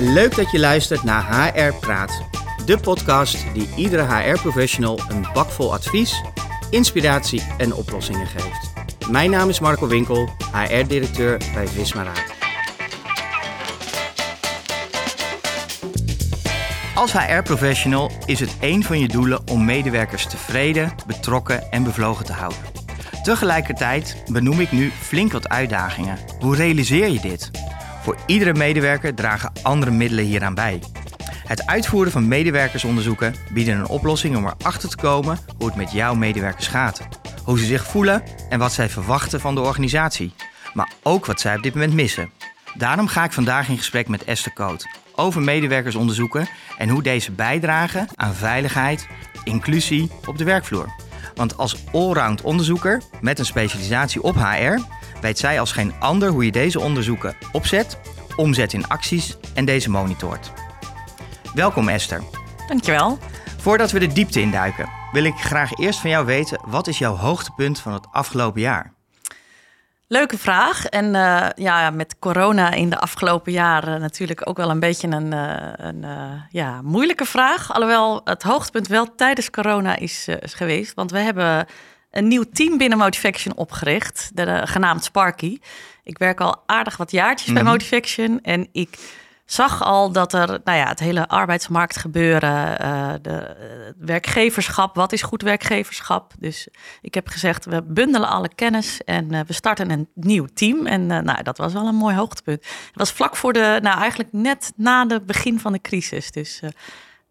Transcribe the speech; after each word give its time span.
Leuk 0.00 0.36
dat 0.36 0.50
je 0.50 0.58
luistert 0.58 1.02
naar 1.02 1.52
HR 1.52 1.74
Praat, 1.74 2.22
de 2.66 2.78
podcast 2.78 3.54
die 3.54 3.68
iedere 3.76 4.02
HR-professional 4.02 5.00
een 5.08 5.26
bakvol 5.32 5.72
advies, 5.72 6.22
inspiratie 6.70 7.42
en 7.58 7.74
oplossingen 7.74 8.26
geeft. 8.26 8.72
Mijn 9.10 9.30
naam 9.30 9.48
is 9.48 9.60
Marco 9.60 9.86
Winkel, 9.86 10.28
HR-directeur 10.52 11.40
bij 11.54 11.66
Visma. 11.66 12.04
Als 16.94 17.12
HR-professional 17.12 18.10
is 18.26 18.40
het 18.40 18.56
een 18.60 18.84
van 18.84 18.98
je 19.00 19.08
doelen 19.08 19.48
om 19.48 19.64
medewerkers 19.64 20.26
tevreden, 20.26 20.94
betrokken 21.06 21.70
en 21.70 21.84
bevlogen 21.84 22.24
te 22.24 22.32
houden. 22.32 22.58
Tegelijkertijd 23.22 24.16
benoem 24.26 24.60
ik 24.60 24.72
nu 24.72 24.90
flink 24.90 25.32
wat 25.32 25.48
uitdagingen. 25.48 26.18
Hoe 26.40 26.56
realiseer 26.56 27.08
je 27.08 27.20
dit? 27.20 27.50
Voor 28.06 28.18
iedere 28.26 28.54
medewerker 28.54 29.14
dragen 29.14 29.52
andere 29.62 29.90
middelen 29.90 30.24
hieraan 30.24 30.54
bij. 30.54 30.82
Het 31.46 31.66
uitvoeren 31.66 32.12
van 32.12 32.28
medewerkersonderzoeken 32.28 33.34
bieden 33.52 33.78
een 33.78 33.88
oplossing 33.88 34.36
om 34.36 34.46
erachter 34.46 34.88
te 34.88 34.96
komen 34.96 35.38
hoe 35.58 35.66
het 35.66 35.76
met 35.76 35.92
jouw 35.92 36.14
medewerkers 36.14 36.66
gaat. 36.66 37.08
Hoe 37.44 37.58
ze 37.58 37.64
zich 37.64 37.86
voelen 37.86 38.22
en 38.48 38.58
wat 38.58 38.72
zij 38.72 38.88
verwachten 38.88 39.40
van 39.40 39.54
de 39.54 39.60
organisatie. 39.60 40.34
Maar 40.74 40.92
ook 41.02 41.26
wat 41.26 41.40
zij 41.40 41.56
op 41.56 41.62
dit 41.62 41.74
moment 41.74 41.94
missen. 41.94 42.30
Daarom 42.74 43.06
ga 43.06 43.24
ik 43.24 43.32
vandaag 43.32 43.68
in 43.68 43.76
gesprek 43.76 44.08
met 44.08 44.24
Esther 44.24 44.52
Koot 44.52 44.86
over 45.14 45.42
medewerkersonderzoeken 45.42 46.48
en 46.78 46.88
hoe 46.88 47.02
deze 47.02 47.32
bijdragen 47.32 48.08
aan 48.14 48.34
veiligheid, 48.34 49.06
inclusie 49.44 50.10
op 50.26 50.38
de 50.38 50.44
werkvloer. 50.44 50.94
Want 51.34 51.56
als 51.56 51.76
allround 51.92 52.42
onderzoeker 52.42 53.02
met 53.20 53.38
een 53.38 53.46
specialisatie 53.46 54.22
op 54.22 54.34
HR 54.34 54.78
weet 55.26 55.38
zij 55.38 55.60
als 55.60 55.72
geen 55.72 55.94
ander 55.98 56.28
hoe 56.28 56.44
je 56.44 56.52
deze 56.52 56.80
onderzoeken 56.80 57.36
opzet, 57.52 57.98
omzet 58.36 58.72
in 58.72 58.88
acties 58.88 59.36
en 59.54 59.64
deze 59.64 59.90
monitort. 59.90 60.52
Welkom 61.54 61.88
Esther. 61.88 62.22
Dankjewel. 62.68 63.18
Voordat 63.58 63.90
we 63.90 63.98
de 63.98 64.06
diepte 64.06 64.40
induiken, 64.40 64.88
wil 65.12 65.24
ik 65.24 65.34
graag 65.34 65.72
eerst 65.72 66.00
van 66.00 66.10
jou 66.10 66.26
weten: 66.26 66.60
wat 66.66 66.86
is 66.86 66.98
jouw 66.98 67.14
hoogtepunt 67.14 67.80
van 67.80 67.92
het 67.92 68.06
afgelopen 68.12 68.60
jaar? 68.60 68.92
Leuke 70.08 70.38
vraag. 70.38 70.86
En 70.86 71.14
uh, 71.14 71.46
ja, 71.54 71.90
met 71.90 72.18
corona 72.18 72.70
in 72.70 72.90
de 72.90 72.98
afgelopen 72.98 73.52
jaren 73.52 74.00
natuurlijk 74.00 74.48
ook 74.48 74.56
wel 74.56 74.70
een 74.70 74.80
beetje 74.80 75.08
een, 75.08 75.32
uh, 75.32 75.72
een 75.76 76.02
uh, 76.02 76.32
ja, 76.48 76.82
moeilijke 76.82 77.24
vraag. 77.24 77.72
Alhoewel 77.72 78.20
het 78.24 78.42
hoogtepunt 78.42 78.86
wel 78.88 79.14
tijdens 79.14 79.50
corona 79.50 79.96
is, 79.96 80.28
is 80.28 80.54
geweest. 80.54 80.94
Want 80.94 81.10
we 81.10 81.18
hebben 81.18 81.66
een 82.16 82.28
nieuw 82.28 82.44
team 82.52 82.78
binnen 82.78 82.98
Motivaction 82.98 83.56
opgericht, 83.56 84.30
de, 84.34 84.60
genaamd 84.64 85.04
Sparky. 85.04 85.58
Ik 86.02 86.18
werk 86.18 86.40
al 86.40 86.62
aardig 86.66 86.96
wat 86.96 87.10
jaartjes 87.10 87.52
bij 87.52 87.62
mhm. 87.62 87.70
Motivaction 87.70 88.40
en 88.42 88.68
ik 88.72 88.98
zag 89.44 89.82
al 89.82 90.12
dat 90.12 90.32
er, 90.32 90.60
nou 90.64 90.78
ja, 90.78 90.88
het 90.88 90.98
hele 90.98 91.28
arbeidsmarkt 91.28 91.96
gebeuren, 91.96 92.82
uh, 92.82 93.12
de 93.22 93.56
werkgeverschap, 93.98 94.94
wat 94.94 95.12
is 95.12 95.22
goed 95.22 95.42
werkgeverschap? 95.42 96.32
Dus 96.38 96.68
ik 97.00 97.14
heb 97.14 97.28
gezegd, 97.28 97.64
we 97.64 97.82
bundelen 97.82 98.28
alle 98.28 98.50
kennis 98.54 99.04
en 99.04 99.32
uh, 99.32 99.40
we 99.46 99.52
starten 99.52 99.90
een 99.90 100.08
nieuw 100.14 100.46
team. 100.54 100.86
En 100.86 101.00
uh, 101.00 101.18
nou, 101.18 101.42
dat 101.42 101.58
was 101.58 101.72
wel 101.72 101.86
een 101.86 101.94
mooi 101.94 102.16
hoogtepunt. 102.16 102.64
Het 102.64 102.90
was 102.92 103.12
vlak 103.12 103.36
voor 103.36 103.52
de, 103.52 103.78
nou 103.82 104.00
eigenlijk 104.00 104.32
net 104.32 104.72
na 104.76 105.06
het 105.06 105.26
begin 105.26 105.60
van 105.60 105.72
de 105.72 105.80
crisis. 105.80 106.30
Dus 106.30 106.60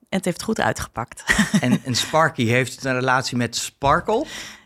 en 0.09 0.21
het 0.21 0.25
heeft 0.25 0.43
goed 0.43 0.59
uitgepakt. 0.59 1.23
En, 1.61 1.83
en 1.83 1.95
Sparky 1.95 2.45
heeft 2.45 2.83
een 2.83 2.93
relatie 2.93 3.37
met 3.37 3.55
Sparkle? 3.55 4.25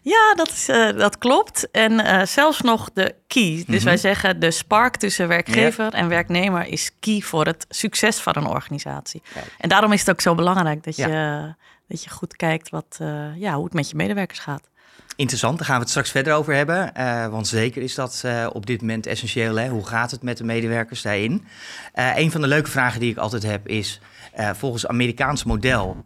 Ja, 0.09 0.33
dat, 0.35 0.49
is, 0.49 0.69
uh, 0.69 0.97
dat 0.97 1.17
klopt. 1.17 1.71
En 1.71 1.91
uh, 1.91 2.25
zelfs 2.25 2.61
nog 2.61 2.89
de 2.93 3.15
key. 3.27 3.55
Dus 3.55 3.65
mm 3.65 3.75
-hmm. 3.75 3.83
wij 3.83 3.97
zeggen 3.97 4.39
de 4.39 4.51
spark 4.51 4.95
tussen 4.95 5.27
werkgever 5.27 5.83
ja. 5.83 5.91
en 5.91 6.07
werknemer 6.07 6.65
is 6.65 6.91
key 6.99 7.21
voor 7.21 7.45
het 7.45 7.65
succes 7.69 8.19
van 8.19 8.35
een 8.35 8.45
organisatie. 8.45 9.21
En 9.57 9.69
daarom 9.69 9.91
is 9.91 9.99
het 9.99 10.09
ook 10.09 10.21
zo 10.21 10.35
belangrijk 10.35 10.83
dat, 10.83 10.95
ja. 10.95 11.07
je, 11.07 11.53
dat 11.87 12.03
je 12.03 12.09
goed 12.09 12.35
kijkt 12.35 12.69
wat, 12.69 12.97
uh, 13.01 13.25
ja, 13.35 13.53
hoe 13.53 13.63
het 13.63 13.73
met 13.73 13.89
je 13.89 13.95
medewerkers 13.95 14.39
gaat. 14.39 14.69
Interessant, 15.15 15.57
daar 15.57 15.65
gaan 15.65 15.75
we 15.75 15.81
het 15.81 15.89
straks 15.89 16.11
verder 16.11 16.33
over 16.33 16.53
hebben. 16.53 16.91
Uh, 16.97 17.27
want 17.27 17.47
zeker 17.47 17.81
is 17.81 17.95
dat 17.95 18.21
uh, 18.25 18.47
op 18.53 18.65
dit 18.65 18.81
moment 18.81 19.05
essentieel. 19.05 19.55
Hè? 19.55 19.69
Hoe 19.69 19.87
gaat 19.87 20.11
het 20.11 20.23
met 20.23 20.37
de 20.37 20.43
medewerkers 20.43 21.01
daarin? 21.01 21.47
Uh, 21.95 22.17
een 22.17 22.31
van 22.31 22.41
de 22.41 22.47
leuke 22.47 22.69
vragen 22.69 22.99
die 22.99 23.11
ik 23.11 23.17
altijd 23.17 23.43
heb 23.43 23.67
is... 23.67 23.99
volgens 24.35 24.81
het 24.81 24.91
Amerikaans 24.91 25.43
model 25.43 26.05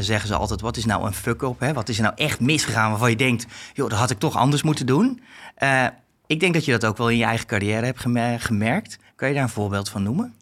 zeggen 0.00 0.28
ze 0.28 0.34
altijd... 0.34 0.60
wat 0.60 0.76
is 0.76 0.84
nou 0.84 1.06
een 1.06 1.12
fuck-up? 1.12 1.74
Wat 1.74 1.88
is 1.88 1.96
er 1.96 2.02
nou 2.02 2.14
echt 2.16 2.40
misgegaan 2.40 2.90
waarvan 2.90 3.10
je 3.10 3.16
denkt... 3.16 3.46
joh, 3.72 3.88
dat 3.88 3.98
had 3.98 4.10
ik 4.10 4.18
toch 4.18 4.36
anders 4.36 4.62
moeten 4.62 4.86
doen? 4.86 5.22
ik 6.26 6.40
denk 6.40 6.54
dat 6.54 6.64
je 6.64 6.72
dat 6.72 6.84
ook 6.84 6.96
wel 6.96 7.10
in 7.10 7.16
je 7.16 7.24
eigen 7.24 7.46
carrière 7.46 7.86
hebt 7.86 8.00
gemerkt. 8.38 8.98
Kan 9.16 9.28
je 9.28 9.34
daar 9.34 9.42
een 9.42 9.48
voorbeeld 9.48 9.88
van 9.88 10.02
noemen? 10.02 10.34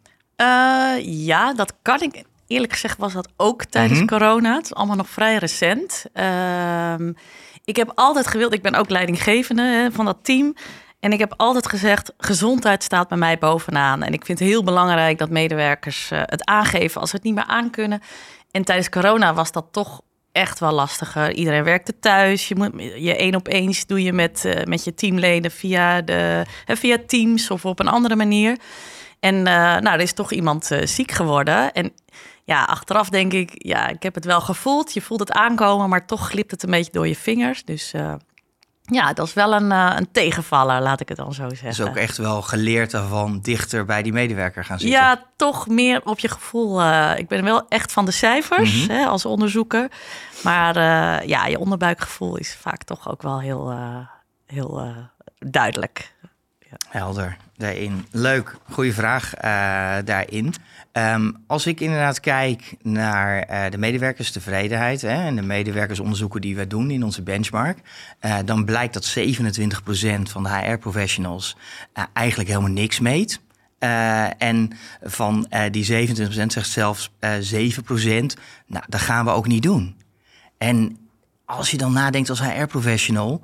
ja, 1.02 1.54
dat 1.54 1.74
kan 1.82 2.00
ik. 2.00 2.24
Eerlijk 2.46 2.72
gezegd 2.72 2.98
was 2.98 3.12
dat 3.12 3.28
ook 3.36 3.64
tijdens 3.64 3.98
-hmm. 3.98 4.08
corona. 4.08 4.54
Het 4.54 4.64
is 4.64 4.74
allemaal 4.74 4.96
nog 4.96 5.08
vrij 5.08 5.36
recent. 5.36 6.04
Ehm, 6.12 7.12
ik 7.64 7.76
heb 7.76 7.92
altijd 7.94 8.26
gewild, 8.26 8.52
ik 8.52 8.62
ben 8.62 8.74
ook 8.74 8.90
leidinggevende 8.90 9.62
hè, 9.62 9.92
van 9.92 10.04
dat 10.04 10.18
team. 10.22 10.54
En 11.00 11.12
ik 11.12 11.18
heb 11.18 11.34
altijd 11.36 11.68
gezegd, 11.68 12.12
gezondheid 12.16 12.82
staat 12.82 13.08
bij 13.08 13.18
mij 13.18 13.38
bovenaan. 13.38 14.02
En 14.02 14.12
ik 14.12 14.24
vind 14.24 14.38
het 14.38 14.48
heel 14.48 14.64
belangrijk 14.64 15.18
dat 15.18 15.30
medewerkers 15.30 16.10
uh, 16.12 16.20
het 16.24 16.44
aangeven 16.44 17.00
als 17.00 17.10
ze 17.10 17.16
het 17.16 17.24
niet 17.24 17.34
meer 17.34 17.46
aankunnen. 17.46 18.00
En 18.50 18.64
tijdens 18.64 18.88
corona 18.88 19.34
was 19.34 19.52
dat 19.52 19.66
toch 19.70 20.00
echt 20.32 20.58
wel 20.58 20.72
lastiger. 20.72 21.32
Iedereen 21.32 21.64
werkte 21.64 21.98
thuis. 21.98 22.48
Je, 22.48 22.56
moet, 22.56 22.70
je 22.96 23.16
één 23.16 23.34
op 23.34 23.48
één 23.48 23.74
doe 23.86 24.02
je 24.02 24.12
met, 24.12 24.44
uh, 24.46 24.64
met 24.64 24.84
je 24.84 24.94
teamleden 24.94 25.50
via, 25.50 26.00
de, 26.00 26.44
via 26.66 26.98
Teams 27.06 27.50
of 27.50 27.64
op 27.64 27.80
een 27.80 27.88
andere 27.88 28.16
manier. 28.16 28.58
En 29.20 29.42
nou, 29.42 29.88
er 29.88 30.00
is 30.00 30.12
toch 30.12 30.32
iemand 30.32 30.70
ziek 30.84 31.10
geworden. 31.10 31.72
En 31.72 31.92
ja, 32.44 32.64
achteraf 32.64 33.08
denk 33.08 33.32
ik, 33.32 33.50
ja, 33.54 33.88
ik 33.88 34.02
heb 34.02 34.14
het 34.14 34.24
wel 34.24 34.40
gevoeld. 34.40 34.94
Je 34.94 35.00
voelt 35.00 35.20
het 35.20 35.32
aankomen, 35.32 35.88
maar 35.88 36.06
toch 36.06 36.28
glipt 36.28 36.50
het 36.50 36.62
een 36.62 36.70
beetje 36.70 36.92
door 36.92 37.08
je 37.08 37.16
vingers. 37.16 37.64
Dus 37.64 37.94
ja, 38.88 39.12
dat 39.12 39.26
is 39.26 39.32
wel 39.32 39.52
een, 39.52 39.70
uh, 39.70 39.92
een 39.96 40.10
tegenvaller, 40.12 40.80
laat 40.80 41.00
ik 41.00 41.08
het 41.08 41.16
dan 41.16 41.34
zo 41.34 41.48
zeggen. 41.48 41.68
Dus 41.68 41.80
ook 41.80 41.96
echt 41.96 42.16
wel 42.16 42.42
geleerd 42.42 42.94
ervan 42.94 43.40
dichter 43.40 43.84
bij 43.84 44.02
die 44.02 44.12
medewerker 44.12 44.64
gaan 44.64 44.78
zitten. 44.78 44.98
Ja, 44.98 45.22
toch 45.36 45.66
meer 45.66 46.00
op 46.04 46.18
je 46.18 46.28
gevoel. 46.28 46.80
Uh, 46.80 47.12
ik 47.16 47.28
ben 47.28 47.44
wel 47.44 47.68
echt 47.68 47.92
van 47.92 48.04
de 48.04 48.10
cijfers 48.10 48.74
mm 48.74 48.80
-hmm. 48.80 48.96
hè, 48.96 49.06
als 49.06 49.24
onderzoeker. 49.24 49.90
Maar 50.42 50.74
ja, 51.26 51.46
je 51.46 51.58
onderbuikgevoel 51.58 52.36
is 52.36 52.56
vaak 52.60 52.82
toch 52.82 53.10
ook 53.10 53.22
wel 53.22 53.40
heel, 53.40 53.74
heel 54.46 54.94
duidelijk. 55.38 56.12
Ja. 56.70 56.76
Helder, 56.88 57.36
daarin. 57.56 58.06
Leuk, 58.10 58.56
goede 58.70 58.92
vraag 58.92 59.30
daarin. 60.04 60.54
Um, 60.92 61.36
als 61.46 61.66
ik 61.66 61.80
inderdaad 61.80 62.20
kijk 62.20 62.76
naar 62.82 63.50
uh, 63.50 63.70
de 63.70 63.78
medewerkerstevredenheid 63.78 65.02
hè, 65.02 65.26
en 65.26 65.36
de 65.36 65.42
medewerkersonderzoeken 65.42 66.40
die 66.40 66.56
we 66.56 66.66
doen 66.66 66.90
in 66.90 67.04
onze 67.04 67.22
benchmark, 67.22 67.78
uh, 68.20 68.36
dan 68.44 68.64
blijkt 68.64 68.94
dat 68.94 69.18
27% 69.18 69.20
van 70.22 70.42
de 70.42 70.48
HR-professionals 70.48 71.56
uh, 71.98 72.04
eigenlijk 72.12 72.48
helemaal 72.48 72.70
niks 72.70 73.00
meet. 73.00 73.40
en 74.38 74.70
van 75.02 75.48
die 75.70 76.08
27% 76.08 76.46
zegt 76.46 76.70
zelfs 76.70 77.10
7%, 77.10 77.14
nou, 78.66 78.84
dat 78.88 79.00
gaan 79.00 79.24
we 79.24 79.30
ook 79.30 79.46
niet 79.46 79.62
doen. 79.62 79.96
En 80.58 81.07
als 81.48 81.70
je 81.70 81.76
dan 81.76 81.92
nadenkt 81.92 82.30
als 82.30 82.42
HR-professional, 82.42 83.40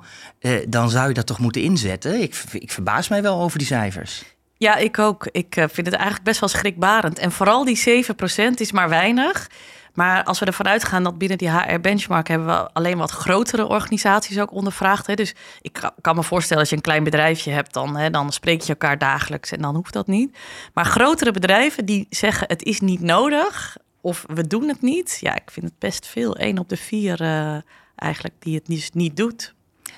dan 0.67 0.89
zou 0.89 1.07
je 1.07 1.13
dat 1.13 1.25
toch 1.25 1.39
moeten 1.39 1.61
inzetten. 1.61 2.21
Ik, 2.21 2.43
ik 2.51 2.71
verbaas 2.71 3.07
mij 3.07 3.21
wel 3.21 3.41
over 3.41 3.57
die 3.57 3.67
cijfers. 3.67 4.23
Ja, 4.57 4.75
ik 4.75 4.99
ook. 4.99 5.27
Ik 5.31 5.55
uh, 5.55 5.65
vind 5.71 5.87
het 5.87 5.95
eigenlijk 5.95 6.23
best 6.23 6.39
wel 6.39 6.49
schrikbarend. 6.49 7.19
En 7.19 7.31
vooral 7.31 7.65
die 7.65 8.05
7% 8.49 8.53
is 8.55 8.71
maar 8.71 8.89
weinig. 8.89 9.49
Maar 9.93 10.23
als 10.23 10.39
we 10.39 10.45
ervan 10.45 10.67
uitgaan 10.67 11.03
dat 11.03 11.17
binnen 11.17 11.37
die 11.37 11.51
HR-benchmark 11.51 12.27
hebben 12.27 12.47
we 12.47 12.69
alleen 12.73 12.97
wat 12.97 13.11
grotere 13.11 13.67
organisaties 13.67 14.39
ook 14.39 14.51
ondervraagd. 14.51 15.07
Hè. 15.07 15.13
Dus 15.13 15.35
ik 15.61 15.91
kan 16.01 16.15
me 16.15 16.23
voorstellen, 16.23 16.61
als 16.61 16.69
je 16.69 16.75
een 16.75 16.81
klein 16.81 17.03
bedrijfje 17.03 17.51
hebt, 17.51 17.73
dan, 17.73 17.97
hè, 17.97 18.09
dan 18.09 18.31
spreek 18.31 18.61
je 18.61 18.69
elkaar 18.69 18.97
dagelijks 18.97 19.51
en 19.51 19.61
dan 19.61 19.75
hoeft 19.75 19.93
dat 19.93 20.07
niet. 20.07 20.37
Maar 20.73 20.85
grotere 20.85 21.31
bedrijven 21.31 21.85
die 21.85 22.07
zeggen 22.09 22.47
het 22.47 22.63
is 22.63 22.79
niet 22.79 23.01
nodig 23.01 23.77
of 24.01 24.25
we 24.27 24.47
doen 24.47 24.67
het 24.67 24.81
niet. 24.81 25.17
Ja, 25.21 25.35
ik 25.35 25.51
vind 25.51 25.65
het 25.65 25.79
best 25.79 26.07
veel. 26.07 26.39
Eén 26.39 26.59
op 26.59 26.69
de 26.69 26.77
vier 26.77 27.21
uh, 27.21 27.57
eigenlijk 27.95 28.35
die 28.39 28.55
het 28.55 28.67
niet, 28.67 28.89
niet 28.93 29.17
doet. 29.17 29.53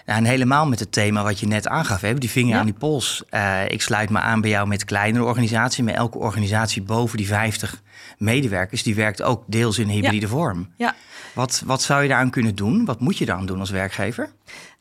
En 0.06 0.26
helemaal 0.26 0.68
met 0.68 0.80
het 0.80 0.92
thema 0.92 1.24
wat 1.24 1.40
je 1.40 1.48
net 1.48 1.68
aangaf, 1.68 2.02
hè, 2.02 2.14
die 2.14 2.30
vinger 2.30 2.54
ja. 2.54 2.60
aan 2.60 2.66
die 2.66 2.74
pols. 2.74 3.24
Uh, 3.32 3.62
ik 3.68 3.82
sluit 3.82 4.10
me 4.10 4.20
aan 4.20 4.42
bij 4.42 4.50
jou 4.50 4.68
met 4.68 4.86
kleinere 4.86 5.24
organisaties. 5.24 5.84
Maar 5.84 5.94
elke 5.94 6.18
organisatie 6.18 6.82
boven 6.82 7.18
die 7.18 7.28
50 7.28 7.82
medewerkers, 8.18 8.84
die 8.84 8.96
werkt 8.96 9.22
ook 9.22 9.44
deels 9.48 9.80
in 9.80 9.88
hybride 9.88 10.26
ja. 10.26 10.28
vorm. 10.28 10.74
Ja. 10.78 10.96
Wat, 11.34 11.64
wat 11.66 11.82
zou 11.82 12.02
je 12.02 12.10
daaraan 12.10 12.30
kunnen 12.30 12.56
doen? 12.56 12.86
Wat 12.86 13.00
moet 13.00 13.18
je 13.18 13.26
daaraan 13.26 13.46
doen 13.46 13.60
als 13.60 13.70
werkgever? 13.70 14.30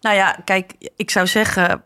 Nou 0.01 0.17
ja, 0.17 0.39
kijk, 0.45 0.73
ik 0.97 1.11
zou 1.11 1.27
zeggen, 1.27 1.83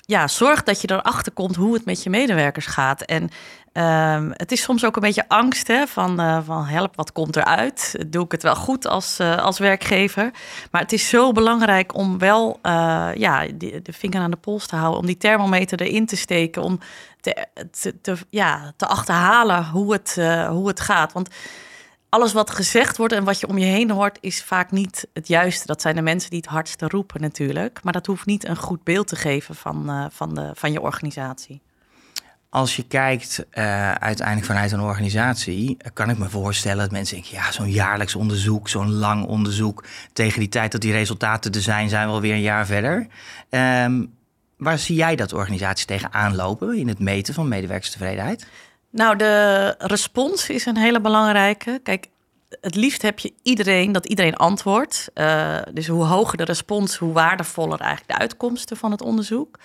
ja, 0.00 0.28
zorg 0.28 0.62
dat 0.62 0.80
je 0.80 0.90
erachter 0.90 1.32
komt 1.32 1.56
hoe 1.56 1.74
het 1.74 1.84
met 1.84 2.02
je 2.02 2.10
medewerkers 2.10 2.66
gaat. 2.66 3.02
En 3.02 3.28
ehm, 3.72 4.30
het 4.32 4.52
is 4.52 4.62
soms 4.62 4.84
ook 4.84 4.96
een 4.96 5.02
beetje 5.02 5.28
angst 5.28 5.66
hè, 5.66 5.86
van, 5.86 6.20
uh, 6.20 6.38
van 6.44 6.64
help, 6.64 6.96
wat 6.96 7.12
komt 7.12 7.36
eruit? 7.36 8.04
Doe 8.06 8.24
ik 8.24 8.32
het 8.32 8.42
wel 8.42 8.56
goed 8.56 8.86
als, 8.86 9.20
uh, 9.20 9.36
als 9.36 9.58
werkgever? 9.58 10.30
Maar 10.70 10.80
het 10.80 10.92
is 10.92 11.08
zo 11.08 11.32
belangrijk 11.32 11.94
om 11.94 12.18
wel 12.18 12.58
uh, 12.62 13.10
ja, 13.14 13.46
de, 13.54 13.80
de 13.82 13.92
vinger 13.92 14.20
aan 14.20 14.30
de 14.30 14.36
pols 14.36 14.66
te 14.66 14.76
houden, 14.76 15.00
om 15.00 15.06
die 15.06 15.16
thermometer 15.16 15.82
erin 15.82 16.06
te 16.06 16.16
steken, 16.16 16.62
om 16.62 16.78
te, 17.20 17.46
te, 17.80 18.00
te 18.00 18.16
ja, 18.30 18.72
te 18.76 18.86
achterhalen 18.86 19.64
hoe 19.64 19.92
het, 19.92 20.14
hoe 20.48 20.68
het 20.68 20.80
gaat. 20.80 21.12
Want 21.12 21.28
alles 22.08 22.32
wat 22.32 22.50
gezegd 22.50 22.96
wordt 22.96 23.12
en 23.12 23.24
wat 23.24 23.40
je 23.40 23.48
om 23.48 23.58
je 23.58 23.64
heen 23.64 23.90
hoort, 23.90 24.18
is 24.20 24.42
vaak 24.42 24.70
niet 24.70 25.08
het 25.12 25.28
juiste. 25.28 25.66
Dat 25.66 25.80
zijn 25.80 25.94
de 25.94 26.02
mensen 26.02 26.30
die 26.30 26.38
het 26.38 26.48
hardste 26.48 26.88
roepen 26.88 27.20
natuurlijk. 27.20 27.80
Maar 27.82 27.92
dat 27.92 28.06
hoeft 28.06 28.26
niet 28.26 28.48
een 28.48 28.56
goed 28.56 28.84
beeld 28.84 29.06
te 29.06 29.16
geven 29.16 29.54
van, 29.54 29.90
uh, 29.90 30.04
van, 30.10 30.34
de, 30.34 30.50
van 30.54 30.72
je 30.72 30.80
organisatie. 30.80 31.60
Als 32.50 32.76
je 32.76 32.86
kijkt 32.86 33.46
uh, 33.52 33.92
uiteindelijk 33.92 34.46
vanuit 34.46 34.72
een 34.72 34.80
organisatie, 34.80 35.76
kan 35.92 36.10
ik 36.10 36.18
me 36.18 36.28
voorstellen 36.28 36.78
dat 36.78 36.90
mensen 36.90 37.14
denken: 37.14 37.34
ja, 37.34 37.52
zo'n 37.52 37.70
jaarlijks 37.70 38.14
onderzoek, 38.14 38.68
zo'n 38.68 38.92
lang 38.92 39.26
onderzoek. 39.26 39.84
Tegen 40.12 40.40
die 40.40 40.48
tijd 40.48 40.72
dat 40.72 40.80
die 40.80 40.92
resultaten 40.92 41.52
er 41.52 41.60
zijn, 41.60 41.88
zijn 41.88 42.06
we 42.06 42.12
alweer 42.12 42.34
een 42.34 42.40
jaar 42.40 42.66
verder. 42.66 43.06
Um, 43.50 44.16
waar 44.56 44.78
zie 44.78 44.96
jij 44.96 45.16
dat 45.16 45.32
organisaties 45.32 45.84
tegenaan 45.84 46.34
lopen 46.34 46.76
in 46.76 46.88
het 46.88 46.98
meten 46.98 47.34
van 47.34 47.48
medewerkerstevredenheid? 47.48 48.46
Nou, 48.90 49.16
de 49.16 49.74
respons 49.78 50.48
is 50.48 50.66
een 50.66 50.76
hele 50.76 51.00
belangrijke. 51.00 51.80
Kijk, 51.82 52.08
het 52.60 52.74
liefst 52.74 53.02
heb 53.02 53.18
je 53.18 53.32
iedereen 53.42 53.92
dat 53.92 54.06
iedereen 54.06 54.36
antwoordt. 54.36 55.10
Uh, 55.14 55.56
dus 55.72 55.86
hoe 55.86 56.04
hoger 56.04 56.36
de 56.36 56.44
respons, 56.44 56.96
hoe 56.96 57.12
waardevoller 57.12 57.80
eigenlijk 57.80 58.10
de 58.10 58.18
uitkomsten 58.18 58.76
van 58.76 58.90
het 58.90 59.02
onderzoek. 59.02 59.58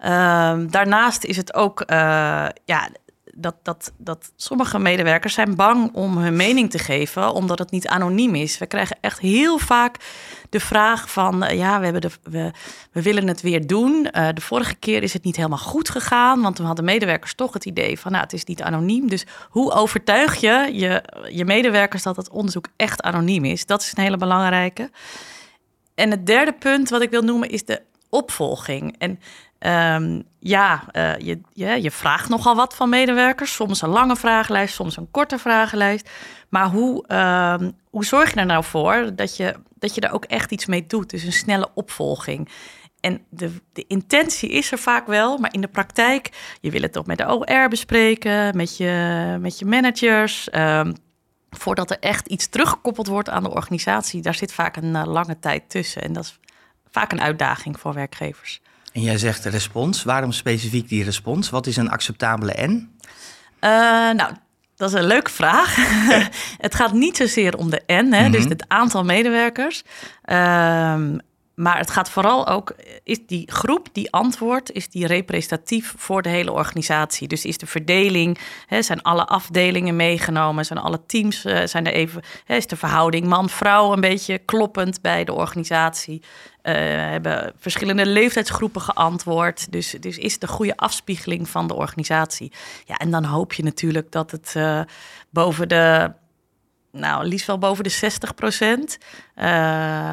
Uh, 0.00 0.58
daarnaast 0.66 1.24
is 1.24 1.36
het 1.36 1.54
ook, 1.54 1.80
uh, 1.80 2.46
ja, 2.64 2.88
dat, 3.34 3.54
dat, 3.62 3.92
dat 3.96 4.32
sommige 4.36 4.78
medewerkers 4.78 5.34
zijn 5.34 5.56
bang 5.56 5.94
om 5.94 6.18
hun 6.18 6.36
mening 6.36 6.70
te 6.70 6.78
geven, 6.78 7.32
omdat 7.32 7.58
het 7.58 7.70
niet 7.70 7.88
anoniem 7.88 8.34
is. 8.34 8.58
We 8.58 8.66
krijgen 8.66 8.96
echt 9.00 9.18
heel 9.18 9.58
vaak 9.58 9.96
de 10.50 10.60
vraag 10.60 11.10
van, 11.10 11.44
uh, 11.44 11.50
ja, 11.50 11.78
we, 11.78 11.84
hebben 11.84 12.02
de, 12.02 12.10
we, 12.22 12.50
we 12.92 13.02
willen 13.02 13.28
het 13.28 13.40
weer 13.40 13.66
doen. 13.66 14.08
Uh, 14.12 14.28
de 14.34 14.40
vorige 14.40 14.74
keer 14.74 15.02
is 15.02 15.12
het 15.12 15.24
niet 15.24 15.36
helemaal 15.36 15.58
goed 15.58 15.90
gegaan, 15.90 16.42
want 16.42 16.56
toen 16.56 16.66
hadden 16.66 16.84
medewerkers 16.84 17.34
toch 17.34 17.52
het 17.52 17.64
idee 17.64 17.98
van, 17.98 18.10
nou, 18.12 18.24
het 18.24 18.32
is 18.32 18.44
niet 18.44 18.62
anoniem. 18.62 19.08
Dus 19.08 19.26
hoe 19.48 19.72
overtuig 19.72 20.40
je 20.40 20.70
je, 20.72 21.02
je 21.30 21.44
medewerkers 21.44 22.02
dat 22.02 22.16
het 22.16 22.30
onderzoek 22.30 22.66
echt 22.76 23.02
anoniem 23.02 23.44
is? 23.44 23.66
Dat 23.66 23.82
is 23.82 23.92
een 23.94 24.02
hele 24.02 24.16
belangrijke. 24.16 24.90
En 25.94 26.10
het 26.10 26.26
derde 26.26 26.52
punt 26.52 26.88
wat 26.88 27.02
ik 27.02 27.10
wil 27.10 27.22
noemen 27.22 27.48
is 27.48 27.64
de 27.64 27.82
opvolging. 28.08 28.94
En 28.98 29.20
Um, 29.66 30.22
ja, 30.38 30.84
uh, 30.92 31.18
je, 31.18 31.40
je, 31.52 31.82
je, 31.82 31.90
vraagt 31.90 32.28
nogal 32.28 32.56
wat 32.56 32.74
van 32.74 32.88
medewerkers. 32.88 33.54
Soms 33.54 33.82
een 33.82 33.88
lange 33.88 34.16
vragenlijst, 34.16 34.74
soms 34.74 34.96
een 34.96 35.10
korte 35.10 35.38
vragenlijst. 35.38 36.10
Maar 36.48 36.66
hoe, 36.66 37.04
um, 37.60 37.72
hoe 37.90 38.04
zorg 38.04 38.34
je 38.34 38.40
er 38.40 38.46
nou 38.46 38.64
voor 38.64 39.10
dat 39.14 39.36
je, 39.36 39.54
dat 39.78 39.94
je 39.94 40.00
er 40.00 40.12
ook 40.12 40.24
echt 40.24 40.50
iets 40.52 40.66
mee 40.66 40.86
doet? 40.86 41.10
Dus 41.10 41.22
een 41.22 41.32
snelle 41.32 41.68
opvolging. 41.74 42.48
En 43.00 43.24
de, 43.30 43.52
de 43.72 43.84
intentie 43.88 44.48
is 44.48 44.72
er 44.72 44.78
vaak 44.78 45.06
wel, 45.06 45.38
maar 45.38 45.52
in 45.52 45.60
de 45.60 45.68
praktijk, 45.68 46.56
je 46.60 46.70
wil 46.70 46.82
het 46.82 46.92
toch 46.92 47.06
met 47.06 47.18
de 47.18 47.28
OR 47.28 47.68
bespreken, 47.68 48.56
met 48.56 48.76
je, 48.76 49.36
met 49.40 49.58
je 49.58 49.64
managers. 49.64 50.48
Um, 50.52 50.92
voordat 51.50 51.90
er 51.90 51.98
echt 51.98 52.26
iets 52.26 52.48
teruggekoppeld 52.48 53.06
wordt 53.06 53.28
aan 53.28 53.42
de 53.42 53.50
organisatie, 53.50 54.22
daar 54.22 54.34
zit 54.34 54.52
vaak 54.52 54.76
een 54.76 54.94
uh, 54.94 55.02
lange 55.04 55.38
tijd 55.38 55.70
tussen. 55.70 56.02
En 56.02 56.12
dat 56.12 56.24
is 56.24 56.38
vaak 56.90 57.12
een 57.12 57.20
uitdaging 57.20 57.80
voor 57.80 57.94
werkgevers. 57.94 58.60
En 58.92 59.02
jij 59.02 59.18
zegt 59.18 59.44
respons. 59.44 60.02
Waarom 60.02 60.32
specifiek 60.32 60.88
die 60.88 61.04
respons? 61.04 61.50
Wat 61.50 61.66
is 61.66 61.76
een 61.76 61.90
acceptabele 61.90 62.66
N? 62.66 62.98
Uh, 63.60 63.70
nou, 64.10 64.32
dat 64.76 64.88
is 64.88 64.94
een 64.94 65.06
leuke 65.06 65.30
vraag. 65.30 65.76
het 66.66 66.74
gaat 66.74 66.92
niet 66.92 67.16
zozeer 67.16 67.56
om 67.56 67.70
de 67.70 67.82
N, 67.86 67.92
hè, 67.92 68.02
mm 68.02 68.12
-hmm. 68.12 68.30
dus 68.30 68.44
het 68.44 68.64
aantal 68.68 69.04
medewerkers. 69.04 69.82
Uh, 70.24 70.94
maar 71.60 71.78
het 71.78 71.90
gaat 71.90 72.10
vooral 72.10 72.46
ook, 72.46 72.74
is 73.02 73.26
die 73.26 73.50
groep 73.52 73.88
die 73.92 74.12
antwoordt, 74.12 74.72
is 74.72 74.88
die 74.88 75.06
representatief 75.06 75.94
voor 75.96 76.22
de 76.22 76.28
hele 76.28 76.52
organisatie? 76.52 77.28
Dus 77.28 77.44
is 77.44 77.58
de 77.58 77.66
verdeling, 77.66 78.38
hè, 78.66 78.82
zijn 78.82 79.02
alle 79.02 79.26
afdelingen 79.26 79.96
meegenomen, 79.96 80.64
zijn 80.64 80.78
alle 80.78 81.00
teams, 81.06 81.44
uh, 81.44 81.60
zijn 81.64 81.86
er 81.86 81.92
even, 81.92 82.22
hè, 82.44 82.56
is 82.56 82.66
de 82.66 82.76
verhouding 82.76 83.26
man-vrouw 83.26 83.92
een 83.92 84.00
beetje 84.00 84.38
kloppend 84.38 85.00
bij 85.00 85.24
de 85.24 85.32
organisatie? 85.32 86.22
Uh, 86.62 86.74
hebben 86.74 87.52
verschillende 87.56 88.06
leeftijdsgroepen 88.06 88.80
geantwoord. 88.80 89.72
Dus, 89.72 89.96
dus 90.00 90.18
is 90.18 90.32
het 90.32 90.42
een 90.42 90.48
goede 90.48 90.76
afspiegeling 90.76 91.48
van 91.48 91.66
de 91.66 91.74
organisatie. 91.74 92.52
Ja, 92.84 92.96
en 92.96 93.10
dan 93.10 93.24
hoop 93.24 93.52
je 93.52 93.62
natuurlijk 93.62 94.12
dat 94.12 94.30
het 94.30 94.54
uh, 94.56 94.80
boven 95.30 95.68
de 95.68 96.12
nou, 96.92 97.24
liefst 97.24 97.46
wel 97.46 97.58
boven 97.58 97.84
de 97.84 97.90
60 97.90 98.34
procent. 98.34 98.98
Uh, 99.36 99.44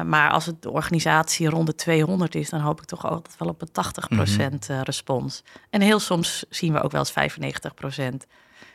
maar 0.02 0.30
als 0.30 0.46
het 0.46 0.62
de 0.62 0.70
organisatie 0.70 1.48
rond 1.48 1.66
de 1.66 1.74
200 1.74 2.34
is, 2.34 2.50
dan 2.50 2.60
hoop 2.60 2.80
ik 2.80 2.86
toch 2.86 3.06
altijd 3.06 3.36
wel 3.38 3.48
op 3.48 3.62
een 3.62 3.72
80 3.72 4.08
procent 4.08 4.68
uh, 4.70 4.80
respons. 4.82 5.42
En 5.70 5.80
heel 5.80 6.00
soms 6.00 6.44
zien 6.48 6.72
we 6.72 6.82
ook 6.82 6.90
wel 6.90 7.00
eens 7.00 7.12
95 7.12 7.74
procent. 7.74 8.26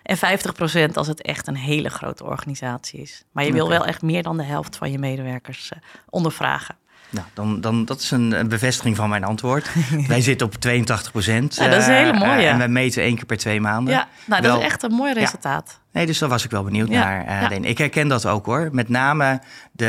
En 0.03 0.17
50 0.17 0.53
procent 0.53 0.97
als 0.97 1.07
het 1.07 1.21
echt 1.21 1.47
een 1.47 1.55
hele 1.55 1.89
grote 1.89 2.23
organisatie 2.23 3.01
is. 3.01 3.23
Maar 3.31 3.45
je 3.45 3.53
wil 3.53 3.69
wel 3.69 3.85
echt 3.85 4.01
meer 4.01 4.23
dan 4.23 4.37
de 4.37 4.43
helft 4.43 4.75
van 4.75 4.91
je 4.91 4.99
medewerkers 4.99 5.71
uh, 5.73 5.79
ondervragen. 6.09 6.75
Nou, 7.09 7.25
dan, 7.33 7.61
dan, 7.61 7.85
dat 7.85 7.99
is 7.99 8.11
een, 8.11 8.47
bevestiging 8.49 8.95
van 8.95 9.09
mijn 9.09 9.23
antwoord. 9.23 9.69
wij 10.07 10.21
zitten 10.21 10.47
op 10.47 10.53
82 10.53 11.11
procent. 11.11 11.55
Ja, 11.55 11.67
dat 11.67 11.81
is 11.81 11.87
een 11.87 11.93
hele 11.93 12.13
mooie. 12.13 12.41
Uh, 12.41 12.49
en 12.49 12.57
wij 12.57 12.67
meten 12.67 13.03
één 13.03 13.15
keer 13.15 13.25
per 13.25 13.37
twee 13.37 13.61
maanden. 13.61 13.93
Ja, 13.93 14.07
nou, 14.25 14.41
dat 14.41 14.51
wel, 14.51 14.59
is 14.59 14.65
echt 14.65 14.83
een 14.83 14.91
mooi 14.91 15.13
resultaat. 15.13 15.69
Ja. 15.77 15.82
Nee, 15.93 16.05
dus 16.05 16.17
daar 16.17 16.29
was 16.29 16.43
ik 16.43 16.51
wel 16.51 16.63
benieuwd 16.63 16.89
ja, 16.89 17.03
naar. 17.03 17.51
Uh, 17.51 17.57
ja. 17.57 17.67
Ik 17.67 17.77
herken 17.77 18.07
dat 18.07 18.25
ook 18.25 18.45
hoor. 18.45 18.69
Met 18.71 18.89
name 18.89 19.41
de, 19.71 19.85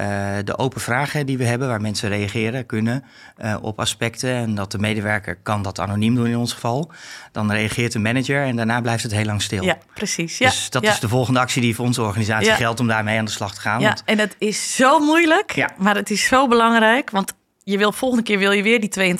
uh, 0.00 0.44
de 0.44 0.58
open 0.58 0.80
vragen 0.80 1.26
die 1.26 1.38
we 1.38 1.44
hebben, 1.44 1.68
waar 1.68 1.80
mensen 1.80 2.08
reageren 2.08 2.66
kunnen 2.66 3.04
uh, 3.44 3.56
op 3.60 3.80
aspecten. 3.80 4.34
En 4.34 4.54
dat 4.54 4.70
de 4.70 4.78
medewerker 4.78 5.38
kan 5.42 5.62
dat 5.62 5.80
anoniem 5.80 6.14
doen 6.14 6.26
in 6.26 6.36
ons 6.36 6.52
geval. 6.52 6.90
Dan 7.32 7.52
reageert 7.52 7.92
de 7.92 7.98
manager 7.98 8.44
en 8.44 8.56
daarna 8.56 8.80
blijft 8.80 9.02
het 9.02 9.12
heel 9.12 9.24
lang 9.24 9.42
stil. 9.42 9.62
Ja, 9.62 9.78
precies. 9.94 10.38
Ja, 10.38 10.48
dus 10.48 10.70
dat 10.70 10.82
is 10.82 11.00
de 11.00 11.08
volgende 11.08 11.40
actie 11.40 11.62
die 11.62 11.74
voor 11.74 11.84
onze 11.84 12.02
organisatie 12.02 12.52
geldt 12.52 12.80
om 12.80 12.86
daarmee 12.86 13.18
aan 13.18 13.24
de 13.24 13.30
slag 13.30 13.54
te 13.54 13.60
gaan. 13.60 13.80
Ja, 13.80 13.96
en 14.04 14.18
het 14.18 14.36
is 14.38 14.76
zo 14.76 14.98
moeilijk, 14.98 15.66
maar 15.76 15.96
het 15.96 16.10
is 16.10 16.24
zo 16.24 16.48
belangrijk. 16.48 17.10
Want 17.10 17.32
je 17.62 17.78
wil 17.78 17.92
volgende 17.92 18.24
keer 18.24 18.38
wil 18.38 18.52
je 18.52 18.62
weer 18.62 18.80
die 18.80 19.16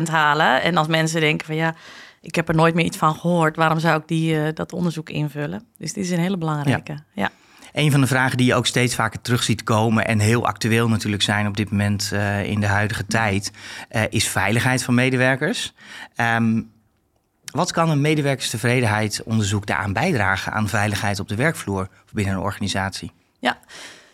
82% 0.00 0.02
halen. 0.10 0.62
En 0.62 0.76
als 0.76 0.86
mensen 0.86 1.20
denken 1.20 1.46
van 1.46 1.56
ja 1.56 1.74
ik 2.22 2.34
heb 2.34 2.48
er 2.48 2.54
nooit 2.54 2.74
meer 2.74 2.84
iets 2.84 2.96
van 2.96 3.14
gehoord. 3.14 3.56
Waarom 3.56 3.78
zou 3.78 4.00
ik 4.00 4.08
die, 4.08 4.34
uh, 4.34 4.48
dat 4.54 4.72
onderzoek 4.72 5.10
invullen? 5.10 5.66
Dus 5.78 5.92
dit 5.92 6.04
is 6.04 6.10
een 6.10 6.18
hele 6.18 6.38
belangrijke. 6.38 6.92
Ja. 6.92 7.04
ja. 7.12 7.30
Een 7.72 7.90
van 7.90 8.00
de 8.00 8.06
vragen 8.06 8.36
die 8.36 8.46
je 8.46 8.54
ook 8.54 8.66
steeds 8.66 8.94
vaker 8.94 9.20
terug 9.20 9.42
ziet 9.42 9.62
komen 9.62 10.06
en 10.06 10.18
heel 10.18 10.46
actueel 10.46 10.88
natuurlijk 10.88 11.22
zijn 11.22 11.46
op 11.46 11.56
dit 11.56 11.70
moment 11.70 12.10
uh, 12.12 12.44
in 12.44 12.60
de 12.60 12.66
huidige 12.66 13.06
tijd, 13.06 13.52
uh, 13.90 14.02
is 14.08 14.28
veiligheid 14.28 14.82
van 14.82 14.94
medewerkers. 14.94 15.74
Um, 16.16 16.70
wat 17.52 17.72
kan 17.72 17.90
een 17.90 18.00
medewerkerstevredenheidsonderzoek 18.00 19.66
daaraan 19.66 19.92
bijdragen 19.92 20.52
aan 20.52 20.68
veiligheid 20.68 21.20
op 21.20 21.28
de 21.28 21.34
werkvloer 21.34 21.88
of 22.04 22.12
binnen 22.12 22.34
een 22.34 22.40
organisatie? 22.40 23.12
Ja, 23.38 23.58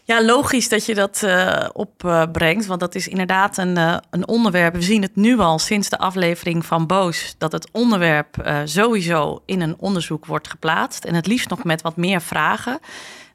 ja, 0.09 0.25
logisch 0.25 0.69
dat 0.69 0.87
je 0.87 0.95
dat 0.95 1.23
uh, 1.25 1.69
opbrengt, 1.73 2.67
want 2.67 2.81
dat 2.81 2.95
is 2.95 3.09
inderdaad 3.09 3.57
een, 3.57 3.77
uh, 3.77 3.97
een 4.11 4.29
onderwerp. 4.29 4.75
We 4.75 4.83
zien 4.83 5.03
het 5.03 5.17
nu 5.17 5.39
al 5.39 5.59
sinds 5.59 5.89
de 5.89 5.99
aflevering 5.99 6.67
van 6.67 6.87
Boos, 6.87 7.35
dat 7.39 7.53
het 7.53 7.69
onderwerp 7.73 8.37
uh, 8.47 8.59
sowieso 8.65 9.43
in 9.47 9.61
een 9.61 9.77
onderzoek 9.79 10.27
wordt 10.27 10.49
geplaatst. 10.49 11.05
En 11.05 11.15
het 11.15 11.27
liefst 11.27 11.49
nog 11.49 11.65
met 11.65 11.83
wat 11.83 11.97
meer 11.97 12.21
vragen. 12.21 12.79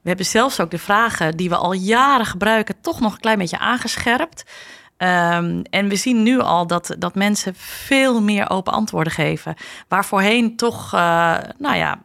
We 0.01 0.07
hebben 0.07 0.25
zelfs 0.25 0.59
ook 0.59 0.71
de 0.71 0.77
vragen 0.77 1.37
die 1.37 1.49
we 1.49 1.55
al 1.55 1.73
jaren 1.73 2.25
gebruiken, 2.25 2.75
toch 2.81 2.99
nog 2.99 3.13
een 3.13 3.19
klein 3.19 3.37
beetje 3.37 3.59
aangescherpt. 3.59 4.43
Um, 4.97 5.61
en 5.69 5.87
we 5.87 5.95
zien 5.95 6.23
nu 6.23 6.39
al 6.39 6.67
dat, 6.67 6.95
dat 6.99 7.15
mensen 7.15 7.53
veel 7.55 8.21
meer 8.21 8.49
open 8.49 8.73
antwoorden 8.73 9.13
geven. 9.13 9.55
Waar 9.87 10.05
voorheen 10.05 10.55
toch, 10.55 10.91
nou 11.57 11.75
ja, 11.75 11.99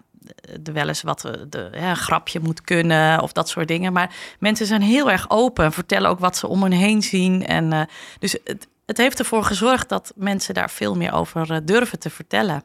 er 0.65 0.73
wel 0.73 0.89
eens 0.89 1.03
wat 1.03 1.21
de, 1.49 1.69
ja, 1.73 1.91
een 1.91 1.97
grapje 1.97 2.41
moet 2.41 2.61
kunnen 2.61 3.23
of 3.23 3.33
dat 3.33 3.49
soort 3.49 3.69
dingen. 3.69 3.93
Maar 3.93 4.15
mensen 4.39 4.67
zijn 4.67 4.83
heel 4.83 5.11
erg 5.11 5.31
open, 5.31 5.73
vertellen 5.73 6.11
ook 6.11 6.19
wat 6.19 6.37
ze 6.37 6.47
om 6.47 6.63
hen 6.63 6.73
heen 6.73 7.03
zien. 7.03 7.47
En 7.47 7.73
uh, 7.73 7.83
dus 8.19 8.37
het, 8.45 8.69
het 8.87 8.97
heeft 8.97 9.19
ervoor 9.19 9.45
gezorgd 9.45 9.89
dat 9.89 10.13
mensen 10.17 10.55
daar 10.55 10.71
veel 10.71 10.97
meer 10.97 11.13
over 11.13 11.51
uh, 11.51 11.59
durven 11.65 11.99
te 11.99 12.11
vertellen. 12.11 12.63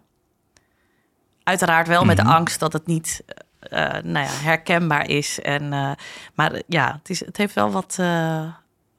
Uiteraard 1.43 1.87
wel 1.87 2.05
met 2.05 2.17
de 2.17 2.23
Mhm. 2.23 2.31
angst 2.31 2.59
dat 2.59 2.73
het 2.73 2.85
niet 2.85 3.23
uh, 3.27 3.79
nou 4.03 4.25
ja, 4.25 4.31
herkenbaar 4.31 5.09
is. 5.09 5.41
En, 5.41 5.69
maar 6.33 6.61
ja, 6.67 6.93
het, 6.97 7.09
is, 7.09 7.25
het 7.25 7.37
heeft 7.37 7.53
wel 7.53 7.71
wat, 7.71 7.99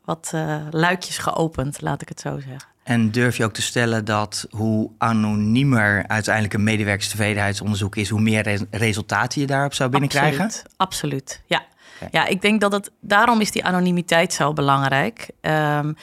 wat 0.04 0.32
luikjes 0.70 1.18
geopend, 1.18 1.80
laat 1.80 2.02
ik 2.02 2.08
het 2.08 2.20
zo 2.20 2.40
zeggen. 2.40 2.73
En 2.84 3.10
durf 3.10 3.36
je 3.36 3.44
ook 3.44 3.52
te 3.52 3.62
stellen 3.62 4.04
dat 4.04 4.46
hoe 4.50 4.90
anoniemer 4.98 6.04
uiteindelijk 6.06 6.54
een 6.54 6.62
medewerkerstevredenheidsonderzoek 6.62 7.96
is, 7.96 8.08
hoe 8.08 8.20
meer 8.20 8.42
re 8.42 8.66
resultaten 8.70 9.40
je 9.40 9.46
daarop 9.46 9.74
zou 9.74 9.90
binnenkrijgen? 9.90 10.44
Absoluut, 10.44 10.74
absoluut. 10.76 11.42
ja. 11.46 11.64
Okay. 11.96 12.08
Ja, 12.10 12.26
ik 12.26 12.42
denk 12.42 12.60
dat 12.60 12.72
het 12.72 12.90
daarom 13.00 13.40
is 13.40 13.50
die 13.50 13.64
anonimiteit 13.64 14.32
zo 14.32 14.52
belangrijk. 14.52 15.28
Um, 15.40 15.94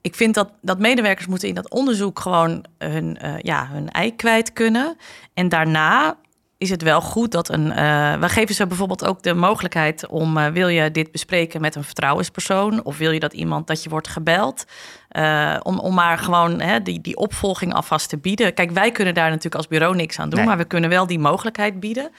ik 0.00 0.14
vind 0.14 0.34
dat, 0.34 0.52
dat 0.60 0.78
medewerkers 0.78 1.26
moeten 1.26 1.48
in 1.48 1.54
dat 1.54 1.70
onderzoek 1.70 2.20
gewoon 2.20 2.64
hun, 2.78 3.18
uh, 3.24 3.38
ja, 3.38 3.68
hun 3.72 3.90
ei 3.90 4.16
kwijt 4.16 4.52
kunnen. 4.52 4.96
En 5.34 5.48
daarna 5.48 6.16
is 6.64 6.70
het 6.70 6.82
wel 6.82 7.00
goed 7.00 7.32
dat 7.32 7.48
een. 7.48 7.66
Uh, 7.66 8.14
we 8.14 8.28
geven 8.28 8.54
ze 8.54 8.66
bijvoorbeeld 8.66 9.04
ook 9.04 9.22
de 9.22 9.34
mogelijkheid 9.34 10.06
om. 10.06 10.36
Uh, 10.36 10.46
wil 10.46 10.68
je 10.68 10.90
dit 10.90 11.12
bespreken 11.12 11.60
met 11.60 11.74
een 11.74 11.84
vertrouwenspersoon? 11.84 12.84
Of 12.84 12.98
wil 12.98 13.10
je 13.10 13.20
dat 13.20 13.32
iemand 13.32 13.66
dat 13.66 13.82
je 13.82 13.88
wordt 13.88 14.08
gebeld? 14.08 14.64
Uh, 15.12 15.56
om, 15.62 15.78
om 15.78 15.94
maar 15.94 16.18
gewoon 16.18 16.60
hè, 16.60 16.82
die, 16.82 17.00
die 17.00 17.16
opvolging 17.16 17.74
alvast 17.74 18.08
te 18.08 18.18
bieden. 18.18 18.54
Kijk, 18.54 18.70
wij 18.70 18.90
kunnen 18.90 19.14
daar 19.14 19.28
natuurlijk 19.28 19.54
als 19.54 19.68
bureau 19.68 19.96
niks 19.96 20.18
aan 20.18 20.28
doen, 20.28 20.38
nee. 20.38 20.48
maar 20.48 20.58
we 20.58 20.64
kunnen 20.64 20.90
wel 20.90 21.06
die 21.06 21.18
mogelijkheid 21.18 21.80
bieden 21.80 22.10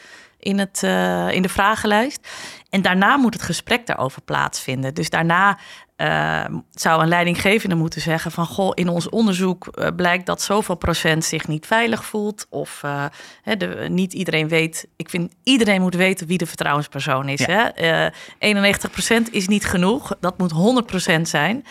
in, 0.45 0.59
het, 0.59 0.81
uh, 0.85 1.31
in 1.31 1.41
de 1.41 1.49
vragenlijst. 1.49 2.27
En 2.69 2.81
daarna 2.81 3.17
moet 3.17 3.33
het 3.33 3.43
gesprek 3.43 3.85
daarover 3.85 4.21
plaatsvinden. 4.21 4.93
Dus 4.93 5.09
daarna 5.09 5.57
uh, 5.97 6.45
zou 6.71 7.01
een 7.01 7.07
leidinggevende 7.07 7.75
moeten 7.75 8.01
zeggen 8.01 8.31
van... 8.31 8.45
goh, 8.45 8.71
in 8.73 8.89
ons 8.89 9.09
onderzoek 9.09 9.67
uh, 9.71 9.87
blijkt 9.95 10.25
dat 10.25 10.41
zoveel 10.41 10.75
procent 10.75 11.25
zich 11.25 11.47
niet 11.47 11.65
veilig 11.65 12.05
voelt... 12.05 12.47
of 12.49 12.83
de, 13.43 13.85
niet 13.89 14.13
iedereen 14.13 14.47
weet... 14.47 14.87
Ik 14.95 15.09
vind 15.09 15.33
iedereen 15.43 15.81
moet 15.81 15.95
weten 15.95 16.27
wie 16.27 16.37
de 16.37 16.45
vertrouwenspersoon 16.45 17.29
is. 17.29 17.45
Ja. 17.45 17.71
Hè? 17.75 18.09
91 18.39 18.91
procent 18.91 19.31
is 19.31 19.47
niet 19.47 19.65
genoeg, 19.65 20.15
dat 20.19 20.37
moet 20.37 20.51
100 20.51 20.85
procent 20.85 21.29
zijn. 21.29 21.65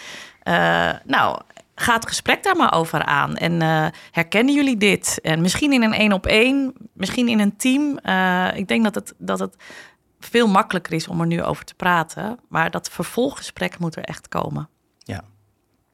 nou, 1.04 1.40
ga 1.74 1.94
het 1.94 2.06
gesprek 2.06 2.42
daar 2.42 2.56
maar 2.56 2.72
over 2.72 3.04
aan. 3.04 3.36
En 3.36 3.52
uh, 3.52 3.86
herkennen 4.10 4.54
jullie 4.54 4.76
dit? 4.76 5.18
En 5.22 5.40
misschien 5.40 5.72
in 5.72 5.82
een 5.82 5.92
één 5.92 6.12
op 6.12 6.26
één, 6.26 6.74
misschien 6.92 7.28
in 7.28 7.40
een 7.40 7.56
team. 7.56 7.98
Uh, 8.02 8.56
ik 8.56 8.68
denk 8.68 8.84
dat 8.84 8.94
het, 8.94 9.14
dat 9.18 9.38
het 9.38 9.56
veel 10.20 10.48
makkelijker 10.48 10.92
is 10.92 11.08
om 11.08 11.20
er 11.20 11.26
nu 11.26 11.42
over 11.42 11.64
te 11.64 11.74
praten. 11.74 12.38
Maar 12.48 12.70
dat 12.70 12.90
vervolggesprek 12.90 13.78
moet 13.78 13.96
er 13.96 14.04
echt 14.04 14.28
komen. 14.28 14.68
Ja, 14.98 15.24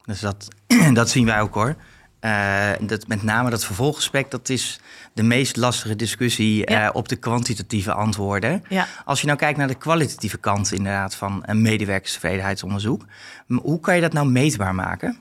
dus 0.05 0.19
dat, 0.19 0.47
dat 0.93 1.09
zien 1.09 1.25
wij 1.25 1.41
ook 1.41 1.53
hoor. 1.53 1.75
Uh, 2.21 2.69
dat, 2.79 3.07
met 3.07 3.23
name 3.23 3.49
dat 3.49 3.65
vervolggesprek, 3.65 4.31
dat 4.31 4.49
is 4.49 4.79
de 5.13 5.23
meest 5.23 5.55
lastige 5.55 5.95
discussie 5.95 6.71
ja. 6.71 6.87
uh, 6.87 6.89
op 6.93 7.07
de 7.07 7.15
kwantitatieve 7.15 7.93
antwoorden. 7.93 8.63
Ja. 8.69 8.87
Als 9.05 9.19
je 9.21 9.25
nou 9.25 9.37
kijkt 9.37 9.57
naar 9.57 9.67
de 9.67 9.75
kwalitatieve 9.75 10.37
kant 10.37 10.71
inderdaad 10.71 11.15
van 11.15 11.43
een 11.45 11.61
medewerkerstevredenheidsonderzoek, 11.61 13.05
hoe 13.47 13.79
kan 13.79 13.95
je 13.95 14.01
dat 14.01 14.13
nou 14.13 14.27
meetbaar 14.27 14.75
maken? 14.75 15.19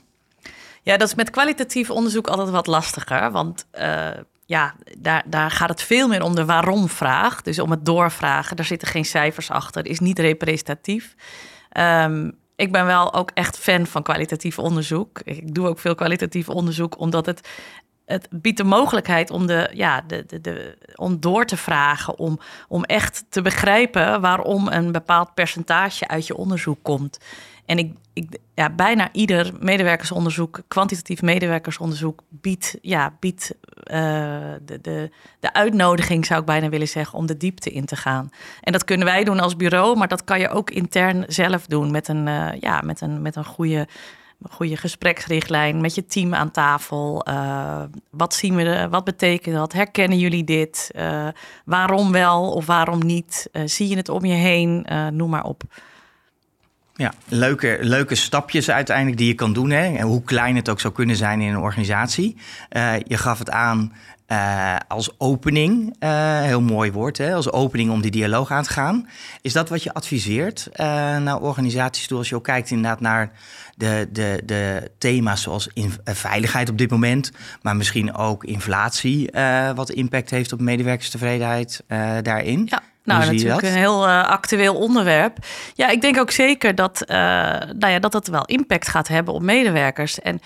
Ja, 0.83 0.97
dat 0.97 1.09
is 1.09 1.15
met 1.15 1.31
kwalitatief 1.31 1.91
onderzoek 1.91 2.27
altijd 2.27 2.51
wat 2.51 2.67
lastiger. 2.67 3.31
Want 3.31 3.67
uh, 3.79 4.09
ja, 4.47 4.75
daar, 4.99 5.23
daar 5.27 5.51
gaat 5.51 5.69
het 5.69 5.83
veel 5.83 6.09
meer 6.09 6.23
om 6.23 6.35
de 6.35 6.45
waarom-vraag. 6.45 7.43
Dus 7.43 7.59
om 7.59 7.71
het 7.71 7.85
doorvragen. 7.85 8.57
Daar 8.57 8.65
zitten 8.65 8.89
geen 8.89 9.05
cijfers 9.05 9.51
achter. 9.51 9.87
is 9.87 9.99
niet 9.99 10.19
representatief. 10.19 11.15
Um, 11.79 12.39
ik 12.57 12.73
ben 12.73 12.87
wel 12.87 13.15
ook 13.15 13.31
echt 13.35 13.59
fan 13.59 13.87
van 13.87 14.03
kwalitatief 14.03 14.59
onderzoek. 14.59 15.21
Ik 15.25 15.55
doe 15.55 15.69
ook 15.69 15.79
veel 15.79 15.95
kwalitatief 15.95 16.49
onderzoek, 16.49 16.99
omdat 16.99 17.27
het 17.27 17.49
het 18.11 18.29
biedt 18.31 18.57
de 18.57 18.65
mogelijkheid 18.65 19.31
om, 19.31 19.47
de, 19.47 19.71
ja, 19.73 20.01
de, 20.07 20.25
de, 20.27 20.41
de, 20.41 20.79
om 20.95 21.21
door 21.21 21.45
te 21.45 21.57
vragen, 21.57 22.19
om, 22.19 22.39
om 22.69 22.85
echt 22.85 23.25
te 23.29 23.43
begrijpen 23.43 24.21
waarom 24.21 24.69
een 24.69 24.93
bepaald 24.93 25.35
percentage 25.35 26.09
uit 26.09 26.27
je 26.27 26.37
onderzoek 26.37 26.79
komt. 26.83 27.19
En 27.71 27.79
ik, 28.13 28.39
ja, 28.55 28.71
bijna 28.71 29.09
ieder 29.13 29.53
medewerkersonderzoek, 29.61 30.61
kwantitatief 30.69 31.23
medewerkersonderzoek, 31.23 32.23
biedt, 32.29 32.79
ja, 32.83 33.17
biedt 33.21 33.55
uh, 33.55 33.97
de, 34.65 34.81
de, 34.81 35.11
de 35.41 35.53
uitnodiging, 35.53 36.27
zou 36.27 36.41
ik 36.41 36.47
bijna 36.47 36.69
willen 36.69 36.89
zeggen, 36.89 37.19
om 37.19 37.27
de 37.27 37.37
diepte 37.37 37.71
in 37.71 37.85
te 37.85 37.97
gaan. 37.97 38.31
En 38.61 38.73
dat 38.73 38.85
kunnen 38.85 39.07
wij 39.07 39.25
doen 39.25 39.41
als 39.41 39.57
bureau, 39.57 39.97
maar 39.97 40.09
dat 40.09 40.25
kan 40.25 40.41
je 40.41 40.49
ook 40.49 40.71
intern 40.71 41.25
zelf 41.27 41.67
doen 41.67 41.91
met 41.91 42.09
een, 42.09 42.27
uh, 42.27 42.49
ja, 42.61 42.81
met 42.85 43.01
een, 43.01 43.23
met 43.23 43.37
een 43.37 43.45
goede 43.45 43.89
goede 44.51 44.77
gespreksrichtlijn 44.77 45.81
met 45.81 45.95
je 45.95 46.07
team 46.07 46.35
aan 46.35 46.51
tafel. 46.51 47.27
Uh, 47.29 47.83
wat 48.11 48.35
zien 48.35 48.55
we? 48.55 48.89
Wat 48.91 49.05
betekent 49.05 49.55
dat? 49.55 49.73
Herkennen 49.73 50.19
jullie 50.19 50.45
dit? 50.45 50.91
Waarom 51.65 52.13
wel 52.13 52.53
of 52.53 52.67
waarom 52.67 53.07
niet? 53.07 53.51
Zie 53.65 53.89
je 53.89 53.97
het 53.97 54.09
om 54.09 54.25
je 54.25 54.35
heen? 54.35 54.87
noem 55.13 55.31
maar 55.31 55.45
op. 55.45 55.63
Ja, 57.01 57.13
leuke, 57.29 57.79
leuke 57.81 58.15
stapjes 58.15 58.71
uiteindelijk 58.71 59.17
die 59.17 59.27
je 59.27 59.35
kan 59.35 59.53
doen. 59.53 59.71
Hè? 59.71 59.97
En 59.97 60.07
hoe 60.07 60.23
klein 60.23 60.57
het 60.57 60.69
ook 60.69 60.81
zou 60.81 60.95
kunnen 60.95 61.17
zijn 61.17 61.41
in 61.41 61.49
een 61.49 61.61
organisatie. 61.61 62.37
je 63.07 63.17
gaf 63.17 63.39
het 63.39 63.51
aan 63.51 63.93
uh, 64.33 64.77
als 64.89 65.11
opening, 65.19 65.97
uh, 66.01 66.41
heel 66.41 66.61
mooi 66.61 66.93
woord, 66.93 67.19
hè, 67.19 67.35
als 67.35 67.53
opening 67.53 67.91
om 67.91 68.01
die 68.01 68.11
dialoog 68.11 68.51
aan 68.51 68.63
te 68.63 68.71
gaan. 68.71 69.09
Is 69.43 69.53
dat 69.53 69.69
wat 69.69 69.83
je 69.83 69.95
adviseert 69.95 70.69
naar 71.23 71.41
organisaties 71.41 72.07
toe 72.07 72.19
als 72.19 72.29
je 72.29 72.35
ook 72.35 72.45
kijkt 72.45 72.71
inderdaad 72.71 73.01
naar 73.01 73.33
de, 73.77 74.09
de, 74.13 74.43
de 74.45 74.91
thema's 74.99 75.43
zoals 75.43 75.69
in, 75.75 75.93
veiligheid 76.05 76.71
op 76.71 76.79
dit 76.79 76.91
moment, 76.91 77.33
maar 77.63 77.77
misschien 77.77 78.15
ook 78.15 78.45
inflatie, 78.45 79.31
wat 79.75 79.91
impact 79.91 80.31
heeft 80.31 80.53
op 80.53 80.61
medewerkerstevredenheid 80.61 81.85
daarin? 82.23 82.67
Ja. 82.71 82.83
Nou, 83.05 83.33
natuurlijk 83.33 83.63
een 83.63 83.75
heel 83.75 84.07
uh, 84.07 84.29
actueel 84.29 84.75
onderwerp. 84.75 85.37
Ja, 85.75 85.89
ik 85.89 86.01
denk 86.01 86.19
ook 86.19 86.31
zeker 86.31 86.75
dat, 86.75 87.03
uh, 87.07 87.17
nou 87.77 87.89
ja, 87.89 87.99
dat 87.99 88.13
dat 88.13 88.27
wel 88.27 88.45
impact 88.45 88.89
gaat 88.89 89.09
hebben 89.09 89.35
op 89.35 89.43
medewerkers. 89.43 90.21
En 90.21 90.41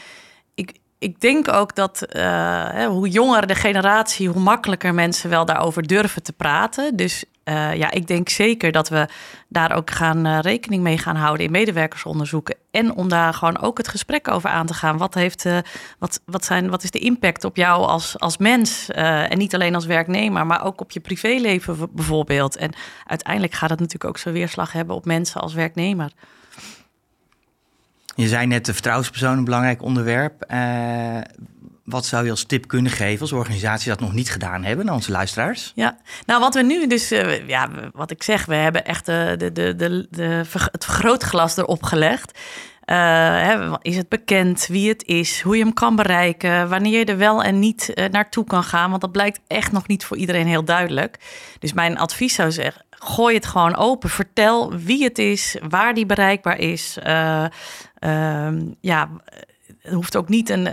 ik, 0.54 0.72
ik 0.98 1.20
denk 1.20 1.52
ook 1.52 1.74
dat 1.74 2.06
uh, 2.16 2.86
hoe 2.86 3.08
jonger 3.08 3.46
de 3.46 3.54
generatie, 3.54 4.28
hoe 4.28 4.42
makkelijker 4.42 4.94
mensen 4.94 5.30
wel 5.30 5.44
daarover 5.44 5.86
durven 5.86 6.22
te 6.22 6.32
praten. 6.32 6.96
Dus 6.96 7.24
uh, 7.44 7.74
ja, 7.74 7.90
ik 7.90 8.06
denk 8.06 8.28
zeker 8.28 8.72
dat 8.72 8.88
we 8.88 9.08
daar 9.48 9.72
ook 9.72 9.90
gaan 9.90 10.26
uh, 10.26 10.38
rekening 10.40 10.82
mee 10.82 10.98
gaan 10.98 11.16
houden 11.16 11.46
in 11.46 11.52
medewerkersonderzoeken. 11.52 12.56
En 12.70 12.94
om 12.94 13.08
daar 13.08 13.34
gewoon 13.34 13.60
ook 13.60 13.78
het 13.78 13.88
gesprek 13.88 14.28
over 14.28 14.50
aan 14.50 14.66
te 14.66 14.74
gaan. 14.74 14.96
Wat, 14.96 15.14
heeft, 15.14 15.46
wat, 15.98 16.20
wat, 16.24 16.44
zijn, 16.44 16.70
wat 16.70 16.82
is 16.82 16.90
de 16.90 16.98
impact 16.98 17.44
op 17.44 17.56
jou 17.56 17.86
als, 17.86 18.18
als 18.18 18.36
mens? 18.36 18.90
en 18.90 19.38
niet 19.38 19.54
alleen 19.54 19.74
als 19.74 19.86
werknemer, 19.86 20.46
maar 20.46 20.64
ook 20.64 20.80
op 20.80 20.90
je 20.90 21.00
privéleven 21.00 21.88
bijvoorbeeld. 21.92 22.56
En 22.56 22.72
uiteindelijk 23.06 23.54
gaat 23.54 23.70
het 23.70 23.78
natuurlijk 23.78 24.10
ook 24.10 24.18
zo 24.18 24.32
weerslag 24.32 24.72
hebben 24.72 24.96
op 24.96 25.04
mensen 25.04 25.40
als 25.40 25.54
werknemer. 25.54 26.10
Je 28.16 28.28
zei 28.28 28.46
net 28.46 28.66
de 28.66 28.72
vertrouwenspersoon 28.72 29.38
een 29.38 29.44
belangrijk 29.44 29.82
onderwerp. 29.82 30.44
Wat 31.84 32.06
zou 32.06 32.24
je 32.24 32.30
als 32.30 32.44
tip 32.44 32.68
kunnen 32.68 32.92
geven 32.92 33.20
als 33.20 33.32
organisatie 33.32 33.88
dat 33.88 34.00
nog 34.00 34.12
niet 34.12 34.30
gedaan 34.30 34.64
hebben 34.64 34.88
aan 34.88 34.94
onze 34.94 35.10
luisteraars? 35.10 35.72
Ja, 35.74 35.96
nou 36.26 36.40
wat 36.40 36.54
we 36.54 36.62
nu 36.62 36.86
dus, 36.86 37.12
uh, 37.12 37.48
ja, 37.48 37.70
wat 37.92 38.10
ik 38.10 38.22
zeg, 38.22 38.46
we 38.46 38.54
hebben 38.54 38.84
echt 38.84 39.06
de, 39.06 39.34
de, 39.38 39.52
de, 39.52 39.76
de, 39.76 40.06
de 40.10 40.44
het 40.72 40.84
vergrootglas 40.84 41.56
erop 41.56 41.82
gelegd. 41.82 42.38
Hè, 42.84 43.78
is 43.80 43.96
het 43.96 44.08
bekend 44.08 44.66
wie 44.66 44.88
het 44.88 45.04
is, 45.04 45.40
hoe 45.40 45.56
je 45.56 45.62
hem 45.62 45.72
kan 45.72 45.96
bereiken, 45.96 46.68
wanneer 46.68 46.98
je 46.98 47.04
er 47.04 47.16
wel 47.16 47.42
en 47.42 47.58
niet 47.58 48.08
naartoe 48.10 48.44
kan 48.44 48.62
gaan? 48.62 48.90
Want 48.90 49.00
dat 49.00 49.12
blijkt 49.12 49.40
echt 49.46 49.72
nog 49.72 49.86
niet 49.86 50.04
voor 50.04 50.16
iedereen 50.16 50.46
heel 50.46 50.64
duidelijk. 50.64 51.18
Dus 51.58 51.72
mijn 51.72 51.98
advies 51.98 52.34
zou 52.34 52.52
zeggen: 52.52 52.84
gooi 52.90 53.34
het 53.34 53.46
gewoon 53.46 53.76
open. 53.76 54.10
Vertel 54.10 54.76
wie 54.76 55.04
het 55.04 55.18
is, 55.18 55.56
waar 55.68 55.94
die 55.94 56.06
bereikbaar 56.06 56.58
is. 56.58 56.98
Uh, 57.06 57.44
ja, 58.80 59.10
het 59.82 59.92
hoeft 59.92 60.16
ook 60.16 60.28
niet 60.28 60.48
een. 60.50 60.68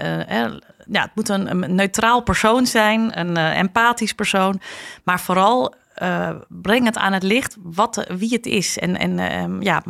Ja, 0.89 1.01
het 1.01 1.11
moet 1.15 1.29
een, 1.29 1.63
een, 1.63 1.75
neutraal 1.75 2.21
persoon 2.21 2.65
zijn, 2.65 3.19
een 3.19 3.37
empathisch 3.37 4.13
persoon. 4.13 4.61
Maar 5.03 5.19
vooral 5.19 5.75
breng 6.47 6.85
het 6.85 6.97
aan 6.97 7.13
het 7.13 7.23
licht 7.23 7.57
wat, 7.61 8.05
wie 8.17 8.33
het 8.33 8.45
is. 8.45 8.79
En, 8.79 8.97
en 8.97 9.19
ehm, 9.19 9.61
ja, 9.61 9.83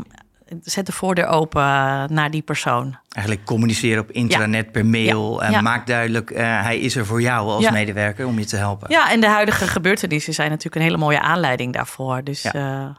zet 0.63 0.86
de 0.86 0.91
voordeur 0.91 1.25
open 1.25 1.62
eh, 1.62 2.03
naar 2.07 2.31
die 2.31 2.41
persoon. 2.41 2.98
Eigenlijk 3.10 3.45
communiceren 3.45 4.03
op 4.03 4.12
intranet, 4.12 4.71
per 4.71 4.86
mail. 4.86 5.43
en 5.43 5.63
maak 5.63 5.88
duidelijk, 5.88 6.31
uh, 6.31 6.38
hij 6.38 6.79
is 6.79 6.95
er 6.95 7.05
voor 7.05 7.21
jou 7.21 7.50
als 7.50 7.69
medewerker 7.69 8.25
om 8.25 8.39
je 8.39 8.45
te 8.45 8.55
helpen. 8.55 8.91
Ja, 8.91 9.12
en 9.12 9.21
de 9.21 9.27
huidige 9.27 9.67
gebeurtenissen 9.67 10.33
zijn 10.33 10.50
natuurlijk 10.50 10.75
een 10.75 10.81
hele 10.81 10.98
mooie 10.98 11.21
aanleiding 11.21 11.74
daarvoor. 11.74 12.24
Dus 12.24 12.41
ja. 12.41 12.53
Uh, 12.53 12.95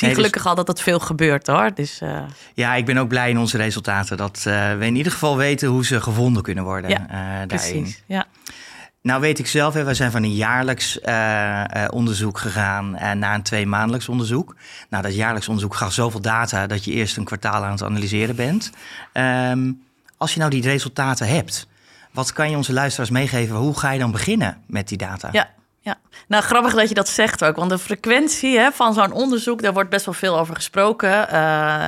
zie 0.00 0.08
nee, 0.08 0.16
dus- 0.16 0.24
gelukkig 0.24 0.42
dus... 0.42 0.50
al 0.50 0.56
dat 0.56 0.68
het 0.68 0.80
veel 0.80 0.98
gebeurt 0.98 1.46
hoor. 1.46 1.70
Dus, 1.74 2.00
uh... 2.02 2.20
Ja, 2.54 2.74
ik 2.74 2.84
ben 2.84 2.96
ook 2.98 3.08
blij 3.08 3.30
in 3.30 3.38
onze 3.38 3.56
resultaten. 3.56 4.16
Dat 4.16 4.42
we 4.42 4.78
in 4.80 4.96
ieder 4.96 5.12
geval 5.12 5.36
weten 5.36 5.68
hoe 5.68 5.84
ze 5.84 6.00
gevonden 6.00 6.42
kunnen 6.42 6.64
worden 6.64 6.90
ja, 6.90 7.06
daarin. 7.08 7.46
Precies, 7.46 8.02
ja. 8.06 8.26
Nou 9.02 9.20
weet 9.20 9.38
ik 9.38 9.46
zelf, 9.46 9.74
hè, 9.74 9.84
we 9.84 9.94
zijn 9.94 10.10
van 10.10 10.22
een 10.22 10.34
jaarlijks 10.34 10.98
uh, 11.02 11.64
onderzoek 11.90 12.38
gegaan 12.38 12.94
uh, 12.94 13.12
naar 13.12 13.34
een 13.34 13.42
twee 13.42 13.66
maandelijks 13.66 14.08
onderzoek. 14.08 14.56
Nou, 14.88 15.02
dat 15.02 15.14
jaarlijks 15.14 15.48
onderzoek 15.48 15.74
gaf 15.74 15.92
zoveel 15.92 16.20
data 16.20 16.66
dat 16.66 16.84
je 16.84 16.92
eerst 16.92 17.16
een 17.16 17.24
kwartaal 17.24 17.64
aan 17.64 17.70
het 17.70 17.82
analyseren 17.82 18.36
bent. 18.36 18.70
Um, 19.12 19.82
als 20.16 20.32
je 20.32 20.38
nou 20.38 20.50
die 20.50 20.62
resultaten 20.62 21.28
hebt, 21.28 21.66
wat 22.10 22.32
kan 22.32 22.50
je 22.50 22.56
onze 22.56 22.72
luisteraars 22.72 23.10
meegeven? 23.10 23.56
Hoe 23.56 23.78
ga 23.78 23.90
je 23.90 23.98
dan 23.98 24.10
beginnen 24.10 24.62
met 24.66 24.88
die 24.88 24.98
data? 24.98 25.28
Ja, 25.32 25.48
ja, 25.80 25.98
nou 26.28 26.42
grappig 26.42 26.74
dat 26.74 26.88
je 26.88 26.94
dat 26.94 27.08
zegt 27.08 27.44
ook. 27.44 27.56
Want 27.56 27.70
de 27.70 27.78
frequentie 27.78 28.58
hè, 28.58 28.72
van 28.72 28.94
zo'n 28.94 29.12
onderzoek, 29.12 29.62
daar 29.62 29.72
wordt 29.72 29.90
best 29.90 30.04
wel 30.04 30.14
veel 30.14 30.38
over 30.38 30.54
gesproken. 30.54 31.10
Uh, 31.10 31.32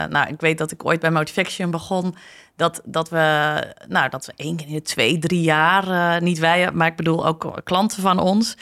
nou, 0.04 0.28
ik 0.28 0.40
weet 0.40 0.58
dat 0.58 0.70
ik 0.70 0.84
ooit 0.84 1.00
bij 1.00 1.11
Motivation 1.11 1.70
begon. 1.70 2.14
Dat, 2.56 2.80
dat, 2.84 3.08
we, 3.08 3.56
nou, 3.88 4.08
dat 4.08 4.26
we 4.26 4.32
één 4.37 4.56
keer 4.56 4.66
in 4.66 4.75
de 4.75 4.82
twee, 4.82 5.18
drie 5.18 5.42
jaar, 5.42 5.88
uh, 5.88 6.20
niet 6.20 6.38
wij, 6.38 6.70
maar 6.72 6.87
ik 6.87 6.96
bedoel 6.96 7.26
ook 7.26 7.61
klanten 7.64 8.02
van 8.02 8.18
ons. 8.18 8.56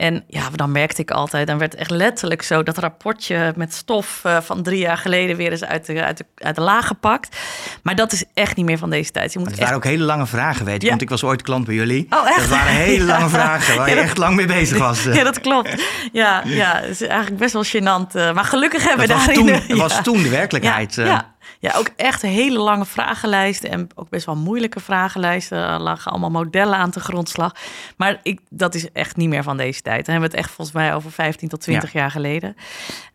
En 0.00 0.24
ja, 0.28 0.48
dan 0.54 0.72
merkte 0.72 1.02
ik 1.02 1.10
altijd, 1.10 1.46
dan 1.46 1.58
werd 1.58 1.74
echt 1.74 1.90
letterlijk 1.90 2.42
zo 2.42 2.62
dat 2.62 2.78
rapportje 2.78 3.52
met 3.56 3.74
stof 3.74 4.22
uh, 4.26 4.40
van 4.40 4.62
drie 4.62 4.78
jaar 4.78 4.96
geleden 4.96 5.36
weer 5.36 5.50
eens 5.50 5.64
uit 5.64 5.86
de, 5.86 6.04
uit, 6.04 6.16
de, 6.16 6.24
uit 6.34 6.54
de 6.54 6.60
laag 6.60 6.86
gepakt. 6.86 7.36
Maar 7.82 7.94
dat 7.94 8.12
is 8.12 8.24
echt 8.34 8.56
niet 8.56 8.66
meer 8.66 8.78
van 8.78 8.90
deze 8.90 9.10
tijd. 9.10 9.32
Je 9.32 9.38
moet 9.38 9.50
het 9.50 9.58
waren 9.58 9.74
ook 9.74 9.84
hele 9.84 10.04
lange 10.04 10.26
vragen, 10.26 10.64
weet 10.64 10.82
je. 10.82 10.88
Want 10.88 11.02
ik 11.02 11.08
was 11.08 11.24
ooit 11.24 11.42
klant 11.42 11.64
bij 11.64 11.74
jullie. 11.74 12.06
Oh, 12.10 12.28
echt? 12.28 12.38
Dat 12.38 12.48
waren 12.48 12.72
hele 12.72 13.04
lange 13.14 13.28
vragen 13.28 13.76
waar 13.76 13.88
je 13.88 13.94
echt 13.94 14.18
lang 14.18 14.36
mee 14.36 14.46
bezig 14.46 14.78
was. 14.78 15.04
Ja, 15.20 15.24
dat 15.24 15.40
klopt. 15.40 15.82
Ja, 16.12 16.42
ja, 16.44 16.80
het 16.80 16.90
is 16.90 17.02
eigenlijk 17.02 17.40
best 17.40 17.52
wel 17.52 17.64
gênant. 17.64 18.16
Uh, 18.16 18.32
maar 18.32 18.44
gelukkig 18.44 18.84
hebben 18.84 19.08
dat 19.08 19.24
we 19.26 19.26
daarin... 19.26 19.60
Toen, 19.60 19.68
dat 19.68 19.78
was 19.78 20.02
toen 20.02 20.22
de 20.22 20.28
werkelijkheid. 20.28 20.94
Ja. 20.94 21.34
Ja, 21.60 21.74
ook 21.76 21.90
echt 21.96 22.22
hele 22.22 22.58
lange 22.58 22.84
vragenlijsten 22.84 23.70
en 23.70 23.88
ook 23.94 24.08
best 24.08 24.26
wel 24.26 24.36
moeilijke 24.36 24.80
vragenlijsten. 24.80 25.58
Er 25.58 25.80
lagen 25.80 26.10
allemaal 26.10 26.30
modellen 26.30 26.76
aan 26.76 26.90
de 26.90 27.00
grondslag. 27.00 27.54
Maar 27.96 28.20
ik, 28.22 28.40
dat 28.48 28.74
is 28.74 28.92
echt 28.92 29.16
niet 29.16 29.28
meer 29.28 29.42
van 29.42 29.56
deze 29.56 29.80
tijd. 29.80 30.06
Dan 30.06 30.14
hebben 30.14 30.30
we 30.30 30.36
het 30.36 30.46
echt 30.46 30.54
volgens 30.54 30.76
mij 30.76 30.94
over 30.94 31.12
15 31.12 31.48
tot 31.48 31.60
20 31.60 31.92
jaar 31.92 32.10
geleden. 32.10 32.56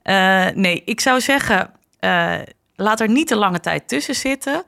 Uh, 0.03 0.47
nee, 0.53 0.81
ik 0.85 0.99
zou 0.99 1.21
zeggen, 1.21 1.71
uh, 1.99 2.35
laat 2.75 2.99
er 2.99 3.09
niet 3.09 3.27
te 3.27 3.35
lange 3.35 3.59
tijd 3.59 3.87
tussen 3.87 4.15
zitten. 4.15 4.63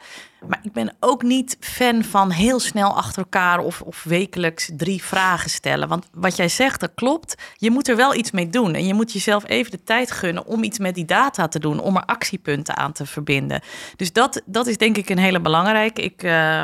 Maar 0.47 0.59
ik 0.63 0.71
ben 0.71 0.95
ook 0.99 1.23
niet 1.23 1.57
fan 1.59 2.03
van 2.03 2.31
heel 2.31 2.59
snel 2.59 2.95
achter 2.95 3.21
elkaar 3.21 3.59
of, 3.59 3.81
of 3.81 4.03
wekelijks 4.03 4.69
drie 4.73 5.03
vragen 5.03 5.49
stellen. 5.49 5.87
Want 5.87 6.07
wat 6.13 6.35
jij 6.35 6.49
zegt, 6.49 6.79
dat 6.79 6.91
klopt. 6.95 7.35
Je 7.55 7.71
moet 7.71 7.87
er 7.87 7.95
wel 7.95 8.15
iets 8.15 8.31
mee 8.31 8.49
doen. 8.49 8.73
En 8.73 8.85
je 8.85 8.93
moet 8.93 9.13
jezelf 9.13 9.47
even 9.47 9.71
de 9.71 9.83
tijd 9.83 10.11
gunnen 10.11 10.45
om 10.45 10.63
iets 10.63 10.79
met 10.79 10.95
die 10.95 11.05
data 11.05 11.47
te 11.47 11.59
doen. 11.59 11.79
Om 11.79 11.95
er 11.95 12.05
actiepunten 12.05 12.77
aan 12.77 12.91
te 12.91 13.05
verbinden. 13.05 13.61
Dus 13.95 14.13
dat, 14.13 14.41
dat 14.45 14.67
is 14.67 14.77
denk 14.77 14.97
ik 14.97 15.09
een 15.09 15.17
hele 15.17 15.41
belangrijke. 15.41 16.01
Ik. 16.01 16.23
Uh, 16.23 16.63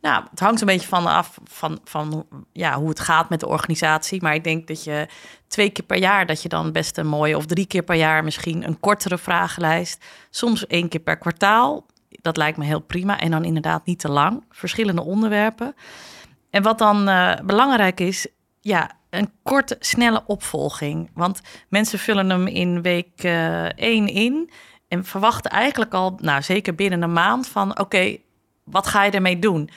nou, 0.00 0.24
het 0.30 0.40
hangt 0.40 0.60
een 0.60 0.66
beetje 0.66 0.88
van 0.88 1.06
af 1.06 1.38
van, 1.44 1.80
van 1.84 2.26
ja, 2.52 2.78
hoe 2.78 2.88
het 2.88 3.00
gaat 3.00 3.28
met 3.28 3.40
de 3.40 3.48
organisatie. 3.48 4.22
Maar 4.22 4.34
ik 4.34 4.44
denk 4.44 4.66
dat 4.66 4.84
je 4.84 5.06
twee 5.52 5.70
keer 5.70 5.84
per 5.84 5.98
jaar, 5.98 6.26
dat 6.26 6.42
je 6.42 6.48
dan 6.48 6.72
best 6.72 6.98
een 6.98 7.06
mooie, 7.06 7.36
of 7.36 7.46
drie 7.46 7.66
keer 7.66 7.82
per 7.82 7.96
jaar 7.96 8.24
misschien 8.24 8.66
een 8.66 8.80
kortere 8.80 9.18
vragenlijst. 9.18 10.04
Soms 10.30 10.66
één 10.66 10.88
keer 10.88 11.00
per 11.00 11.18
kwartaal. 11.18 11.86
Dat 12.08 12.36
lijkt 12.36 12.58
me 12.58 12.64
heel 12.64 12.80
prima. 12.80 13.20
En 13.20 13.30
dan 13.30 13.44
inderdaad 13.44 13.86
niet 13.86 13.98
te 13.98 14.08
lang. 14.08 14.44
Verschillende 14.50 15.02
onderwerpen. 15.02 15.74
En 16.50 16.62
wat 16.62 16.78
dan 16.78 17.08
uh, 17.08 17.34
belangrijk 17.44 18.00
is, 18.00 18.26
ja, 18.60 18.90
een 19.10 19.30
korte, 19.42 19.76
snelle 19.78 20.22
opvolging. 20.26 21.10
Want 21.14 21.40
mensen 21.68 21.98
vullen 21.98 22.30
hem 22.30 22.46
in 22.46 22.82
week 22.82 23.24
uh, 23.24 23.64
één 23.64 24.06
in. 24.06 24.50
En 24.88 25.04
verwachten 25.04 25.50
eigenlijk 25.50 25.94
al, 25.94 26.18
nou 26.20 26.42
zeker 26.42 26.74
binnen 26.74 27.02
een 27.02 27.12
maand, 27.12 27.48
van 27.48 27.78
oké, 27.78 28.16
wat 28.64 28.86
ga 28.86 29.04
je 29.04 29.10
ermee 29.10 29.38
doen? 29.38 29.70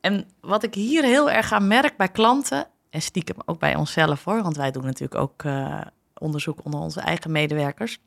En 0.00 0.28
wat 0.40 0.62
ik 0.62 0.74
hier 0.74 1.04
heel 1.04 1.30
erg 1.30 1.52
aan 1.52 1.66
merk 1.66 1.96
bij 1.96 2.08
klanten, 2.08 2.66
en 2.90 3.02
stiekem 3.02 3.36
ook 3.44 3.58
bij 3.58 3.76
onszelf 3.76 4.24
hoor, 4.24 4.42
want 4.42 4.56
wij 4.56 4.70
doen 4.70 4.84
natuurlijk 4.84 5.20
ook 5.20 5.42
uh, 5.42 5.80
onderzoek 6.18 6.58
onder 6.64 6.80
onze 6.80 7.00
eigen 7.00 7.32
medewerkers, 7.32 7.98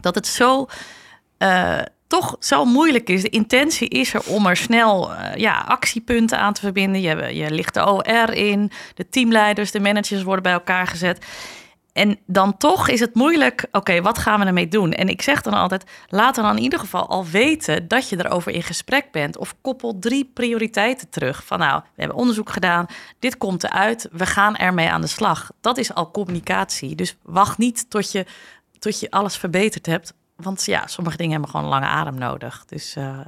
dat 0.00 0.14
het 0.14 0.26
zo 0.26 0.66
uh, 1.38 1.78
toch 2.06 2.36
zo 2.38 2.64
moeilijk 2.64 3.08
is. 3.08 3.22
De 3.22 3.28
intentie 3.28 3.88
is 3.88 4.14
er 4.14 4.22
om 4.26 4.46
er 4.46 4.56
snel 4.56 5.12
uh, 5.12 5.34
ja, 5.34 5.60
actiepunten 5.60 6.38
aan 6.38 6.52
te 6.52 6.60
verbinden. 6.60 7.00
Je, 7.00 7.34
je 7.34 7.50
ligt 7.50 7.74
de 7.74 7.86
OR 7.86 8.32
in, 8.32 8.70
de 8.94 9.08
teamleiders, 9.08 9.70
de 9.70 9.80
managers 9.80 10.22
worden 10.22 10.42
bij 10.42 10.52
elkaar 10.52 10.86
gezet. 10.86 11.26
En 11.92 12.18
dan 12.26 12.56
toch 12.56 12.88
is 12.88 13.00
het 13.00 13.14
moeilijk, 13.14 13.66
oké, 13.72 14.02
wat 14.02 14.18
gaan 14.18 14.40
we 14.40 14.46
ermee 14.46 14.68
doen? 14.68 14.92
En 14.92 15.08
ik 15.08 15.22
zeg 15.22 15.42
dan 15.42 15.52
altijd, 15.52 15.84
laat 16.08 16.34
dan 16.34 16.56
in 16.56 16.62
ieder 16.62 16.78
geval 16.78 17.08
al 17.08 17.26
weten 17.26 17.88
dat 17.88 18.08
je 18.08 18.24
erover 18.24 18.52
in 18.52 18.62
gesprek 18.62 19.10
bent. 19.10 19.36
Of 19.36 19.54
koppel 19.60 19.98
drie 19.98 20.30
prioriteiten 20.34 21.08
terug. 21.08 21.44
Van 21.44 21.58
nou, 21.58 21.80
we 21.80 22.00
hebben 22.00 22.16
onderzoek 22.16 22.50
gedaan, 22.50 22.86
dit 23.18 23.36
komt 23.36 23.64
eruit, 23.64 24.08
we 24.12 24.26
gaan 24.26 24.56
ermee 24.56 24.90
aan 24.90 25.00
de 25.00 25.06
slag. 25.06 25.50
Dat 25.60 25.78
is 25.78 25.94
al 25.94 26.10
communicatie. 26.10 26.94
Dus 26.94 27.16
wacht 27.22 27.58
niet 27.58 27.90
tot 27.90 28.12
je, 28.12 28.26
tot 28.78 29.00
je 29.00 29.10
alles 29.10 29.36
verbeterd 29.36 29.86
hebt. 29.86 30.14
Want 30.36 30.64
ja, 30.64 30.86
sommige 30.86 31.16
dingen 31.16 31.32
hebben 31.32 31.50
gewoon 31.50 31.66
een 31.66 31.72
lange 31.72 31.86
adem 31.86 32.18
nodig. 32.18 32.64
Dus... 32.66 32.96
Uh, 32.96 33.18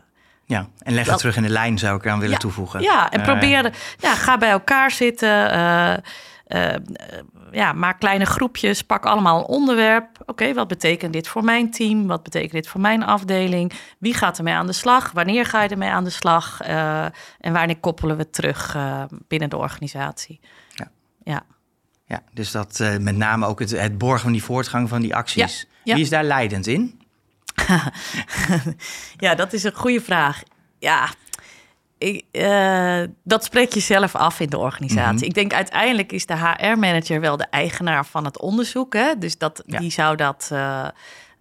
ja, 0.47 0.69
en 0.79 0.95
leg 0.95 1.07
het 1.07 1.19
terug 1.19 1.37
in 1.37 1.43
de 1.43 1.49
lijn, 1.49 1.79
zou 1.79 1.97
ik 1.97 2.05
eraan 2.05 2.19
willen 2.19 2.35
ja, 2.35 2.41
toevoegen. 2.41 2.81
Ja, 2.81 3.11
en 3.11 3.23
probeer, 3.23 3.65
uh, 3.65 3.73
ja, 3.99 4.15
ga 4.15 4.39
bij 4.39 4.51
elkaar 4.51 4.91
zitten. 4.91 5.55
Uh, 5.55 5.95
uh, 6.49 6.75
ja, 7.53 7.73
maak 7.73 7.99
kleine 7.99 8.25
groepjes, 8.25 8.83
pak 8.83 9.07
allemaal 9.07 9.39
een 9.39 9.47
onderwerp. 9.47 10.07
Oké, 10.27 10.55
wat 10.55 10.69
betekent 10.69 11.13
dit 11.13 11.29
voor 11.29 11.45
mijn 11.45 11.71
team? 11.71 12.07
Wat 12.07 12.23
betekent 12.23 12.53
dit 12.53 12.69
voor 12.69 12.81
mijn 12.81 13.05
afdeling? 13.05 13.73
Wie 13.99 14.15
gaat 14.15 14.39
ermee 14.39 14.55
aan 14.55 14.67
de 14.67 14.73
slag? 14.73 15.13
Wanneer 15.13 15.47
ga 15.47 15.63
je 15.63 15.69
ermee 15.69 15.91
aan 15.91 16.05
de 16.05 16.11
slag? 16.11 16.67
Uh, 16.69 17.05
en 17.41 17.53
wanneer 17.53 17.79
koppelen 17.79 18.17
we 18.17 18.31
terug 18.31 18.75
uh, 18.75 19.05
binnen 19.29 19.51
de 19.51 19.57
organisatie? 19.57 20.41
Ja. 20.69 20.91
ja. 21.25 21.43
Ja, 22.07 22.23
dus 22.33 22.51
dat 22.51 22.83
met 23.01 23.17
name 23.17 23.47
ook 23.47 23.59
het, 23.59 23.71
het 23.71 23.99
borgen 23.99 24.21
van 24.21 24.33
die 24.33 24.43
voortgang 24.43 24.89
van 24.89 25.01
die 25.01 25.15
acties. 25.15 25.61
Ja. 25.61 25.69
Ja. 25.85 25.95
Wie 25.95 26.03
is 26.03 26.11
daar 26.11 26.25
leidend 26.25 26.67
in? 26.67 27.01
ja, 29.25 29.35
dat 29.35 29.53
is 29.53 29.65
een 29.65 29.75
goede 29.75 30.01
vraag. 30.01 30.43
Ja, 30.79 31.09
ik, 32.05 32.25
uh, 32.33 33.01
dat 33.23 33.45
spreek 33.45 33.73
je 33.73 33.81
zelf 33.81 34.15
af 34.15 34.41
in 34.41 34.51
de 34.51 34.59
organisatie. 34.59 35.13
Mm 35.13 35.19
-hmm. 35.19 35.29
Ik 35.29 35.35
denk 35.35 35.53
uiteindelijk 35.53 36.13
is 36.13 36.27
de 36.27 36.37
HR-manager 36.37 37.21
wel 37.21 37.37
de 37.37 37.47
eigenaar 37.51 38.07
van 38.07 38.25
het 38.25 38.41
onderzoek. 38.41 38.93
Hè? 38.93 39.19
Dus 39.19 39.39
dat, 39.39 39.63
ja. 39.67 39.79
die 39.79 39.91
zou 39.91 40.17
dat, 40.17 40.49
uh, 40.53 40.87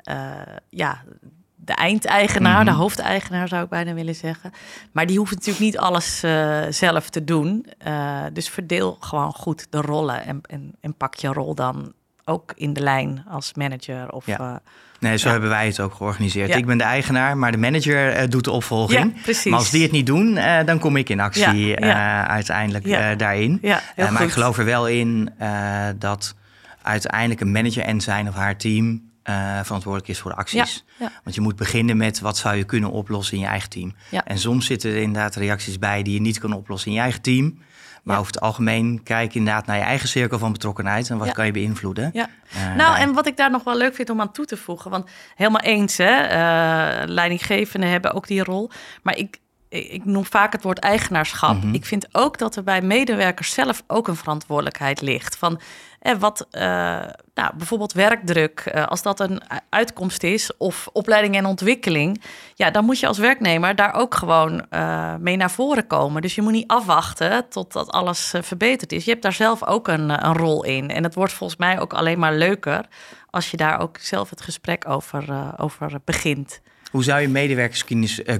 uh, 0.10 0.32
ja, 0.70 1.02
de 1.56 1.74
eindeigenaar, 1.74 2.62
mm 2.62 2.68
-hmm. 2.68 2.76
de 2.76 2.82
hoofdeigenaar 2.82 3.48
zou 3.48 3.64
ik 3.64 3.70
bijna 3.70 3.94
willen 3.94 4.16
zeggen. 4.16 4.52
Maar 4.92 5.06
die 5.06 5.18
hoeft 5.18 5.34
natuurlijk 5.34 5.66
niet 5.66 5.78
alles 5.78 6.20
zelf 6.70 7.10
te 7.10 7.24
doen. 7.24 7.66
dus 8.34 8.50
verdeel 8.50 8.98
gewoon 9.00 9.34
goed 9.34 9.68
de 9.70 9.82
rollen 9.82 10.26
en, 10.26 10.42
en, 10.42 10.76
en, 10.80 10.96
pak 10.96 11.16
je 11.16 11.28
rol 11.28 11.56
dan 11.56 11.94
ook 12.26 12.54
in 12.56 12.74
de 12.74 12.82
lijn 12.82 13.26
als 13.30 13.54
manager 13.54 14.12
of... 14.12 14.26
Ja. 14.26 14.62
Nee, 15.04 15.18
zo 15.18 15.26
ja. 15.26 15.32
hebben 15.32 15.50
wij 15.50 15.66
het 15.66 15.80
ook 15.80 15.94
georganiseerd. 15.94 16.50
Ja. 16.50 16.56
Ik 16.56 16.66
ben 16.66 16.78
de 16.78 16.84
eigenaar, 16.84 17.38
maar 17.38 17.52
de 17.52 17.58
manager 17.58 18.22
uh, 18.22 18.30
doet 18.30 18.44
de 18.44 18.52
opvolging. 18.52 19.14
Ja. 19.26 19.50
Maar 19.50 19.60
als 19.60 19.70
die 19.70 19.82
het 19.82 19.92
niet 19.92 20.06
doen, 20.06 20.36
uh, 20.36 20.58
dan 20.66 20.80
kom 20.80 20.96
ik 20.96 21.10
in 21.10 21.20
actie 21.20 21.80
uh, 21.80 22.24
uiteindelijk 22.24 23.18
daarin. 23.20 23.62
maar 23.96 24.24
ik 24.24 24.32
geloof 24.32 24.58
er 24.58 24.66
wel 24.66 24.88
in 24.88 25.34
dat 26.00 26.36
uiteindelijk 26.82 27.42
een 27.42 27.52
manager 27.52 27.84
en 27.84 28.02
zijn 28.02 28.28
of 28.28 28.36
haar 28.36 28.58
team 28.58 29.12
verantwoordelijk 29.64 30.08
is 30.08 30.20
voor 30.20 30.32
de 30.32 30.38
acties. 30.38 30.86
Want 31.24 31.36
je 31.36 31.42
moet 31.42 31.56
beginnen 31.56 31.98
met 31.98 32.20
wat 32.20 32.38
zou 32.38 32.56
je 32.56 32.64
kunnen 32.64 32.92
oplossen 32.92 33.36
in 33.38 33.44
je 33.44 33.50
eigen 33.50 33.70
team. 33.70 33.96
En 34.26 34.40
soms 34.40 34.66
zitten 34.66 34.92
er 34.92 35.02
inderdaad 35.02 35.36
reacties 35.36 35.80
bij 35.80 36.04
die 36.04 36.14
je 36.14 36.22
niet 36.22 36.40
kan 36.40 36.54
oplossen 36.54 36.90
in 36.90 36.96
je 36.96 37.02
eigen 37.02 37.22
team. 37.22 37.58
Maar 38.04 38.16
ja. 38.16 38.22
over 38.22 38.34
het 38.34 38.42
algemeen 38.42 39.04
kijk 39.04 39.36
inderdaad 39.36 39.66
naar 39.66 39.78
je 39.78 39.84
eigen 39.84 40.08
cirkel 40.08 40.40
van 40.40 40.52
betrokkenheid 40.52 41.10
en 41.10 41.18
wat 41.18 41.28
ja. 41.28 41.34
kan 41.34 41.46
je 41.46 41.52
beïnvloeden. 41.52 42.10
Ja. 42.14 42.30
Uh, 42.56 42.76
nou, 42.76 42.98
en 42.98 43.14
wat 43.14 43.28
ik 43.28 43.38
daar 43.38 43.52
nog 43.52 43.64
wel 43.64 43.78
leuk 43.78 43.96
vind 43.96 44.10
om 44.10 44.22
aan 44.22 44.32
toe 44.32 44.46
te 44.46 44.58
voegen, 44.58 44.92
want 44.92 45.10
helemaal 45.36 45.62
eens, 45.62 45.98
hè, 45.98 46.24
uh, 46.24 47.08
leidinggevenden 47.08 47.90
hebben 47.90 48.14
ook 48.14 48.28
die 48.28 48.44
rol. 48.44 48.70
Maar 49.02 49.18
ik, 49.18 49.40
ik 49.74 50.06
noem 50.06 50.26
vaak 50.26 50.52
het 50.52 50.64
woord 50.64 50.80
eigenaarschap. 50.80 51.56
Mm 51.56 51.62
-hmm. 51.62 51.74
Ik 51.74 51.86
vind 51.86 52.08
ook 52.12 52.38
dat 52.38 52.56
er 52.56 52.64
bij 52.64 52.82
medewerkers 52.82 53.54
zelf 53.54 53.84
ook 53.88 54.08
een 54.08 54.16
verantwoordelijkheid 54.16 55.02
ligt. 55.02 55.38
Van 55.38 55.60
eh, 56.00 56.16
wat, 56.16 56.48
uh, 56.52 56.62
nou, 57.34 57.56
bijvoorbeeld 57.58 57.94
werkdruk, 57.94 58.72
uh, 58.76 58.88
als 58.88 59.02
dat 59.02 59.20
een 59.20 59.42
uitkomst 59.70 60.24
is, 60.24 60.58
of 60.58 60.90
opleiding 60.92 61.36
en 61.36 61.46
ontwikkeling, 61.46 62.22
ja, 62.56 62.72
dan 62.72 62.86
moet 62.86 63.00
je 63.00 63.08
als 63.08 63.18
werknemer 63.18 63.76
daar 63.76 63.94
ook 63.94 64.16
gewoon 64.16 64.66
uh, 64.70 65.16
mee 65.16 65.36
naar 65.36 65.52
voren 65.52 65.88
komen. 65.88 66.22
Dus 66.22 66.36
je 66.36 66.42
moet 66.42 66.52
niet 66.52 66.68
afwachten 66.68 67.50
totdat 67.50 67.92
alles 67.92 68.34
verbeterd 68.42 68.92
is. 68.92 69.06
Je 69.06 69.12
hebt 69.12 69.24
daar 69.24 69.34
zelf 69.34 69.66
ook 69.66 69.88
een, 69.88 70.26
een 70.26 70.38
rol 70.38 70.64
in. 70.64 70.90
En 70.90 71.04
het 71.04 71.16
wordt 71.16 71.34
volgens 71.34 71.60
mij 71.60 71.80
ook 71.80 71.94
alleen 71.94 72.20
maar 72.20 72.34
leuker 72.34 72.86
als 73.30 73.52
je 73.52 73.58
daar 73.58 73.80
ook 73.80 73.98
zelf 73.98 74.30
het 74.30 74.42
gesprek 74.42 74.90
over, 74.90 75.54
over 75.58 76.00
begint. 76.06 76.62
Hoe 76.94 77.04
zou 77.04 77.22
je 77.22 77.28
medewerkers 77.28 77.86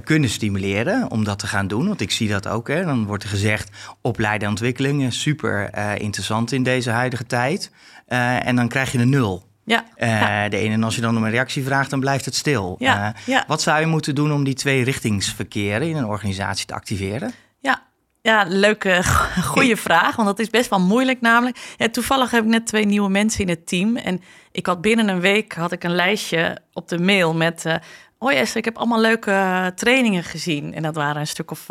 kunnen 0.04 0.30
stimuleren 0.30 1.10
om 1.10 1.24
dat 1.24 1.38
te 1.38 1.46
gaan 1.46 1.66
doen? 1.66 1.86
Want 1.86 2.00
ik 2.00 2.10
zie 2.10 2.28
dat 2.28 2.48
ook. 2.48 2.68
Hè. 2.68 2.84
Dan 2.84 3.06
wordt 3.06 3.22
er 3.22 3.28
gezegd, 3.28 3.70
opleiden 4.00 4.42
en 4.42 4.48
ontwikkelingen, 4.48 5.12
super 5.12 5.70
uh, 5.74 5.98
interessant 5.98 6.52
in 6.52 6.62
deze 6.62 6.90
huidige 6.90 7.26
tijd. 7.26 7.70
Uh, 8.08 8.46
en 8.46 8.56
dan 8.56 8.68
krijg 8.68 8.92
je 8.92 8.98
een 8.98 9.08
nul. 9.08 9.46
Ja, 9.64 9.84
uh, 9.96 10.20
ja. 10.20 10.48
De 10.48 10.56
ene, 10.56 10.74
en 10.74 10.82
als 10.82 10.94
je 10.94 11.00
dan 11.00 11.16
om 11.16 11.24
een 11.24 11.30
reactie 11.30 11.64
vraagt, 11.64 11.90
dan 11.90 12.00
blijft 12.00 12.24
het 12.24 12.34
stil. 12.34 12.76
Ja, 12.78 13.14
ja. 13.26 13.44
Wat 13.46 13.62
zou 13.62 13.80
je 13.80 13.86
moeten 13.86 14.14
doen 14.14 14.32
om 14.32 14.44
die 14.44 14.54
twee 14.54 14.84
richtingsverkeren 14.84 15.88
in 15.88 15.96
een 15.96 16.06
organisatie 16.06 16.66
te 16.66 16.74
activeren? 16.74 17.32
Ja, 17.60 17.82
ja, 18.22 18.44
leuke, 18.48 19.02
goede 19.54 19.76
vraag. 19.76 20.16
Want 20.16 20.28
dat 20.28 20.38
is 20.38 20.50
best 20.50 20.70
wel 20.70 20.80
moeilijk 20.80 21.20
namelijk. 21.20 21.74
Ja, 21.76 21.88
toevallig 21.88 22.30
heb 22.30 22.44
ik 22.44 22.50
net 22.50 22.66
twee 22.66 22.86
nieuwe 22.86 23.10
mensen 23.10 23.40
in 23.40 23.48
het 23.48 23.66
team. 23.66 23.96
En 23.96 24.22
ik 24.52 24.66
had 24.66 24.80
binnen 24.80 25.08
een 25.08 25.20
week 25.20 25.52
had 25.52 25.72
ik 25.72 25.84
een 25.84 25.94
lijstje 25.94 26.58
op 26.72 26.88
de 26.88 26.98
mail 26.98 27.34
met... 27.34 27.64
Uh, 27.66 27.74
Hoi 28.24 28.36
Esther, 28.36 28.56
ik 28.56 28.64
heb 28.64 28.78
allemaal 28.78 29.00
leuke 29.00 29.30
uh, 29.30 29.66
trainingen 29.66 30.22
gezien. 30.22 30.74
En 30.74 30.82
dat 30.82 30.94
waren 30.94 31.20
een 31.20 31.26
stuk 31.26 31.50
of 31.50 31.66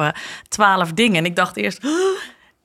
twaalf 0.47 0.87
uh, 0.87 0.93
dingen. 0.93 1.15
En 1.15 1.25
ik 1.25 1.35
dacht 1.35 1.57
eerst... 1.57 1.85
Oh. 1.85 1.91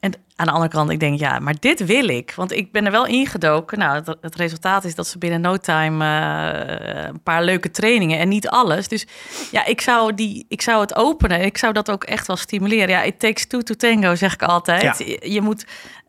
En 0.01 0.12
aan 0.37 0.46
de 0.46 0.53
andere 0.53 0.70
kant, 0.70 0.90
ik 0.90 1.01
denk, 1.01 1.18
ja, 1.18 1.38
maar 1.38 1.55
dit 1.61 1.87
wil 1.87 2.09
ik. 2.09 2.33
Want 2.37 2.53
ik 2.53 2.72
ben 2.72 2.85
er 2.85 2.90
wel 2.90 3.07
ingedoken. 3.07 3.79
Nou, 3.79 3.94
het, 3.94 4.16
het 4.20 4.35
resultaat 4.35 4.85
is 4.85 4.94
dat 4.94 5.07
ze 5.07 5.18
binnen 5.18 5.40
no 5.40 5.57
time 5.57 6.05
uh, 6.05 7.07
een 7.07 7.22
paar 7.22 7.42
leuke 7.42 7.70
trainingen 7.70 8.18
en 8.18 8.29
niet 8.29 8.48
alles. 8.48 8.88
Dus 8.88 9.07
ja, 9.51 9.64
ik 9.64 9.81
zou, 9.81 10.14
die, 10.14 10.46
ik 10.48 10.62
zou 10.62 10.81
het 10.81 10.94
openen. 10.94 11.40
Ik 11.40 11.59
zou 11.59 11.72
dat 11.72 11.90
ook 11.90 12.05
echt 12.05 12.27
wel 12.27 12.37
stimuleren. 12.37 12.88
Ja, 12.88 13.03
it 13.03 13.18
takes 13.18 13.46
two 13.46 13.61
to 13.61 13.74
tango, 13.74 14.14
zeg 14.14 14.33
ik 14.33 14.42
altijd. 14.42 14.98
Ja. 14.98 15.16
Je 15.20 15.40
moet, 15.40 15.66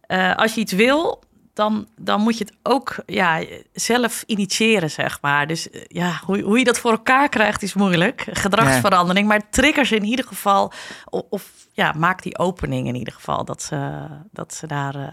uh, 0.07 0.35
als 0.35 0.53
je 0.53 0.61
iets 0.61 0.73
wil, 0.73 1.23
dan, 1.60 1.88
dan 1.98 2.22
moet 2.22 2.38
je 2.38 2.43
het 2.43 2.54
ook 2.63 2.95
ja, 3.06 3.43
zelf 3.74 4.24
initiëren, 4.26 4.91
zeg 4.91 5.17
maar. 5.22 5.48
Dus 5.48 5.69
eh, 5.69 5.82
ja, 5.88 6.22
hoe, 6.26 6.41
hoe 6.41 6.58
je 6.58 6.63
dat 6.63 6.80
voor 6.80 6.91
elkaar 6.91 7.30
krijgt 7.30 7.62
is 7.62 7.74
moeilijk. 7.74 8.26
Gedragsverandering, 8.32 9.28
maar 9.28 9.50
triggers 9.50 9.91
in 9.91 10.04
ieder 10.04 10.26
geval. 10.26 10.72
Of, 11.06 11.24
of, 11.30 11.52
ja, 11.72 11.93
maak 11.98 12.24
die 12.24 12.38
opening 12.38 12.88
in 12.88 12.95
ieder 12.95 13.13
geval. 13.13 13.45
Dat 13.45 13.62
ze, 13.62 14.08
dat 14.32 14.54
ze 14.54 14.67
daar 14.67 14.95
uh, 14.95 15.08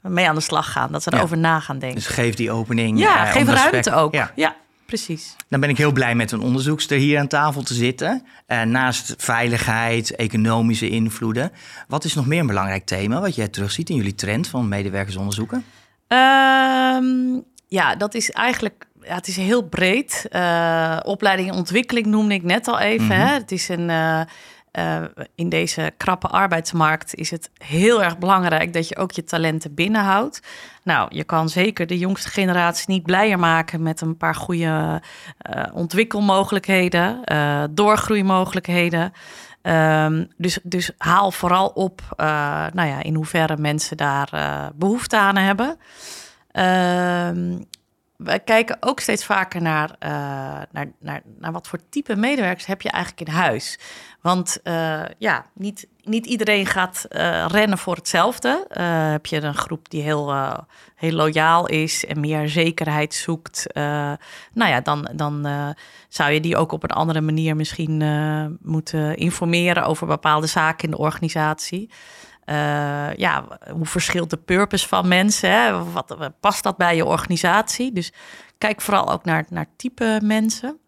mee 0.00 0.28
aan 0.28 0.34
de 0.34 0.40
slag 0.40 0.72
gaan. 0.72 0.92
Dat 0.92 1.02
ze 1.02 1.12
erover 1.12 1.38
na 1.38 1.60
gaan 1.60 1.78
denken. 1.78 1.98
Dus 1.98 2.06
geef 2.06 2.34
die 2.34 2.50
opening. 2.50 2.98
Ja, 2.98 3.26
uh, 3.26 3.32
geef 3.32 3.48
ruimte 3.48 3.94
ook. 3.94 4.14
Ja. 4.14 4.32
ja. 4.34 4.56
Precies. 4.88 5.36
Dan 5.48 5.60
ben 5.60 5.68
ik 5.68 5.78
heel 5.78 5.92
blij 5.92 6.14
met 6.14 6.32
een 6.32 6.40
onderzoekster 6.40 6.98
hier 6.98 7.18
aan 7.18 7.26
tafel 7.26 7.62
te 7.62 7.74
zitten. 7.74 8.22
Uh, 8.46 8.62
naast 8.62 9.14
veiligheid, 9.18 10.16
economische 10.16 10.88
invloeden. 10.88 11.52
Wat 11.88 12.04
is 12.04 12.14
nog 12.14 12.26
meer 12.26 12.40
een 12.40 12.46
belangrijk 12.46 12.84
thema 12.84 13.20
wat 13.20 13.34
jij 13.34 13.48
terugziet 13.48 13.88
in 13.88 13.96
jullie 13.96 14.14
trend 14.14 14.48
van 14.48 14.68
medewerkersonderzoeken? 14.68 15.64
Um, 16.08 17.44
ja, 17.66 17.96
dat 17.96 18.14
is 18.14 18.30
eigenlijk 18.30 18.86
ja, 19.02 19.14
het 19.14 19.28
is 19.28 19.36
heel 19.36 19.62
breed. 19.62 20.26
Uh, 20.32 20.96
opleiding 21.02 21.50
en 21.50 21.56
ontwikkeling 21.56 22.06
noemde 22.06 22.34
ik 22.34 22.42
net 22.42 22.68
al 22.68 22.78
even. 22.78 23.04
Mm 23.04 23.10
-hmm. 23.10 23.20
hè? 23.20 23.32
Het 23.32 23.52
is 23.52 23.68
een, 23.68 23.88
uh, 23.88 24.20
uh, 24.78 25.24
in 25.34 25.48
deze 25.48 25.92
krappe 25.96 26.26
arbeidsmarkt 26.28 27.14
is 27.14 27.30
het 27.30 27.50
heel 27.58 28.02
erg 28.02 28.18
belangrijk 28.18 28.72
dat 28.72 28.88
je 28.88 28.96
ook 28.96 29.12
je 29.12 29.24
talenten 29.24 29.74
binnenhoudt. 29.74 30.42
Nou, 30.82 31.06
je 31.14 31.24
kan 31.24 31.48
zeker 31.48 31.86
de 31.86 31.98
jongste 31.98 32.28
generatie 32.28 32.84
niet 32.88 33.02
blijer 33.02 33.38
maken 33.38 33.82
met 33.82 34.00
een 34.00 34.16
paar 34.16 34.34
goede 34.34 35.02
ontwikkelmogelijkheden, 35.72 37.20
doorgroeimogelijkheden. 37.70 39.12
Um, 39.62 40.28
dus, 40.36 40.58
dus 40.62 40.90
haal 40.98 41.30
vooral 41.30 41.68
op 41.68 42.02
nou 42.72 42.88
ja, 42.88 43.02
in 43.02 43.14
hoeverre 43.14 43.56
mensen 43.56 43.96
daar 43.96 44.30
behoefte 44.74 45.16
aan 45.16 45.36
hebben. 45.36 45.78
Um, 46.52 47.66
we 48.18 48.38
kijken 48.38 48.76
ook 48.80 49.00
steeds 49.00 49.24
vaker 49.24 49.62
naar, 49.62 49.90
uh, 49.90 50.08
naar, 50.70 50.92
naar, 51.00 51.22
naar 51.38 51.52
wat 51.52 51.68
voor 51.68 51.78
type 51.88 52.16
medewerkers 52.16 52.66
heb 52.66 52.82
je 52.82 52.90
eigenlijk 52.90 53.28
in 53.28 53.34
huis. 53.34 53.78
Want 54.20 54.60
uh, 54.64 55.02
ja, 55.18 55.46
niet, 55.54 55.88
niet 56.02 56.26
iedereen 56.26 56.66
gaat 56.66 57.06
uh, 57.10 57.46
rennen 57.48 57.78
voor 57.78 57.94
hetzelfde. 57.94 58.66
heb 59.12 59.26
je 59.26 59.42
een 59.42 59.54
groep 59.54 59.90
die 59.90 60.02
heel, 60.02 60.34
heel 60.94 61.12
loyaal 61.12 61.66
is 61.66 62.06
en 62.06 62.20
meer 62.20 62.48
zekerheid 62.48 63.14
zoekt. 63.14 63.66
nou 63.72 64.16
ja, 64.52 64.80
dan, 64.80 65.10
dan 65.14 65.46
zou 66.08 66.30
je 66.30 66.40
die 66.40 66.56
ook 66.56 66.72
op 66.72 66.82
een 66.82 66.90
andere 66.90 67.20
manier 67.20 67.56
misschien 67.56 67.96
moeten 68.62 69.16
informeren 69.16 69.84
over 69.84 70.06
bepaalde 70.06 70.46
zaken 70.46 70.84
in 70.84 70.90
de 70.90 70.98
organisatie. 70.98 71.90
Uh, 72.48 73.14
ja, 73.16 73.44
hoe 73.70 73.86
verschilt 73.86 74.30
de 74.30 74.36
purpose 74.36 74.88
van 74.88 75.08
mensen? 75.08 75.50
Hè? 75.50 75.84
Wat, 75.92 76.16
past 76.40 76.62
dat 76.62 76.76
bij 76.76 76.96
je 76.96 77.04
organisatie? 77.04 77.92
Dus 77.92 78.12
kijk 78.58 78.80
vooral 78.80 79.12
ook 79.12 79.24
naar, 79.24 79.44
naar 79.48 79.66
type 79.76 80.20
mensen. 80.22 80.78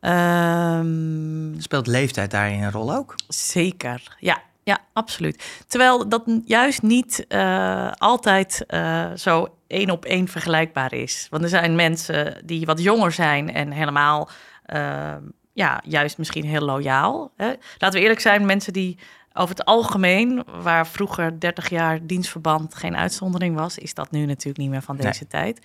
Um, 0.00 1.54
Speelt 1.58 1.86
leeftijd 1.86 2.30
daarin 2.30 2.62
een 2.62 2.72
rol 2.72 2.94
ook? 2.94 3.14
Zeker, 3.28 4.16
ja. 4.18 4.42
Ja, 4.62 4.78
absoluut. 4.92 5.64
Terwijl 5.66 6.08
dat 6.08 6.22
juist 6.44 6.82
niet 6.82 7.24
uh, 7.28 7.90
altijd 7.92 8.64
uh, 8.68 9.06
zo 9.14 9.48
één 9.66 9.90
op 9.90 10.04
één 10.04 10.28
vergelijkbaar 10.28 10.92
is. 10.92 11.26
Want 11.30 11.42
er 11.42 11.48
zijn 11.48 11.74
mensen 11.74 12.42
die 12.44 12.66
wat 12.66 12.82
jonger 12.82 13.12
zijn 13.12 13.54
en 13.54 13.70
helemaal, 13.70 14.28
uh, 14.74 15.14
ja, 15.52 15.80
juist 15.84 16.18
misschien 16.18 16.44
heel 16.44 16.60
loyaal. 16.60 17.32
Hè? 17.36 17.52
Laten 17.78 17.98
we 17.98 18.00
eerlijk 18.00 18.20
zijn, 18.20 18.46
mensen 18.46 18.72
die 18.72 18.98
over 19.32 19.56
het 19.56 19.64
algemeen, 19.64 20.44
waar 20.62 20.86
vroeger 20.86 21.40
30 21.40 21.68
jaar 21.68 22.06
dienstverband 22.06 22.74
geen 22.74 22.96
uitzondering 22.96 23.56
was, 23.56 23.78
is 23.78 23.94
dat 23.94 24.10
nu 24.10 24.26
natuurlijk 24.26 24.58
niet 24.58 24.70
meer 24.70 24.82
van 24.82 24.96
deze 24.96 25.26
tijd. 25.26 25.60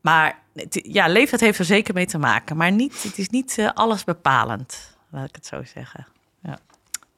Maar 0.00 0.38
ja, 0.70 1.08
leeftijd 1.08 1.40
heeft 1.40 1.58
er 1.58 1.64
zeker 1.64 1.94
mee 1.94 2.06
te 2.06 2.18
maken. 2.18 2.56
Maar 2.56 2.72
niet, 2.72 3.02
het 3.02 3.18
is 3.18 3.28
niet 3.28 3.56
uh, 3.58 3.70
alles 3.74 4.04
bepalend, 4.04 4.96
laat 5.10 5.28
ik 5.28 5.34
het 5.34 5.46
zo 5.46 5.62
zeggen. 5.74 6.06
Ja. 6.42 6.58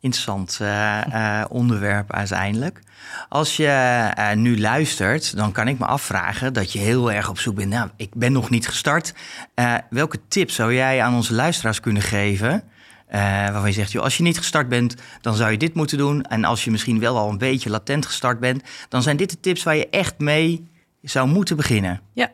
Interessant 0.01 0.59
uh, 0.63 1.01
uh, 1.09 1.45
onderwerp 1.49 2.13
uiteindelijk. 2.13 2.81
Als 3.29 3.57
je 3.57 4.33
nu 4.35 4.61
luistert, 4.61 5.37
dan 5.37 5.53
kan 5.53 5.69
ik 5.69 5.79
me 5.79 5.87
afvragen 5.87 6.53
dat 6.53 6.73
je 6.73 6.79
heel 6.79 7.13
erg 7.13 7.29
op 7.29 7.39
zoek 7.39 7.55
bent. 7.55 7.71
Nou, 7.71 7.91
ik 7.97 8.15
ben 8.15 8.33
nog 8.33 8.51
niet 8.51 8.69
gestart. 8.69 9.15
welke 9.91 10.21
tips 10.29 10.55
zou 10.55 10.75
jij 10.75 11.03
aan 11.03 11.15
onze 11.15 11.35
luisteraars 11.35 11.81
kunnen 11.81 12.03
geven? 12.03 12.63
Uh, 13.15 13.21
waarvan 13.21 13.67
je 13.67 13.73
zegt, 13.73 13.93
joh, 13.93 14.03
als 14.03 14.17
je 14.17 14.23
niet 14.23 14.39
gestart 14.39 14.69
bent, 14.69 14.95
dan 15.21 15.35
zou 15.35 15.51
je 15.51 15.57
dit 15.57 15.75
moeten 15.75 15.99
doen. 15.99 16.23
En 16.23 16.45
als 16.45 16.65
je 16.65 16.71
misschien 16.71 17.01
wel 17.01 17.17
al 17.17 17.29
een 17.29 17.39
beetje 17.39 17.71
latent 17.71 18.07
gestart 18.07 18.41
bent, 18.41 18.63
dan 18.89 19.03
zijn 19.03 19.17
dit 19.17 19.31
de 19.31 19.41
tips 19.41 19.63
waar 19.63 19.77
je 19.77 19.89
echt 19.89 20.19
mee 20.19 20.69
zou 21.03 21.29
moeten 21.29 21.57
beginnen. 21.57 22.01
Ja, 22.13 22.33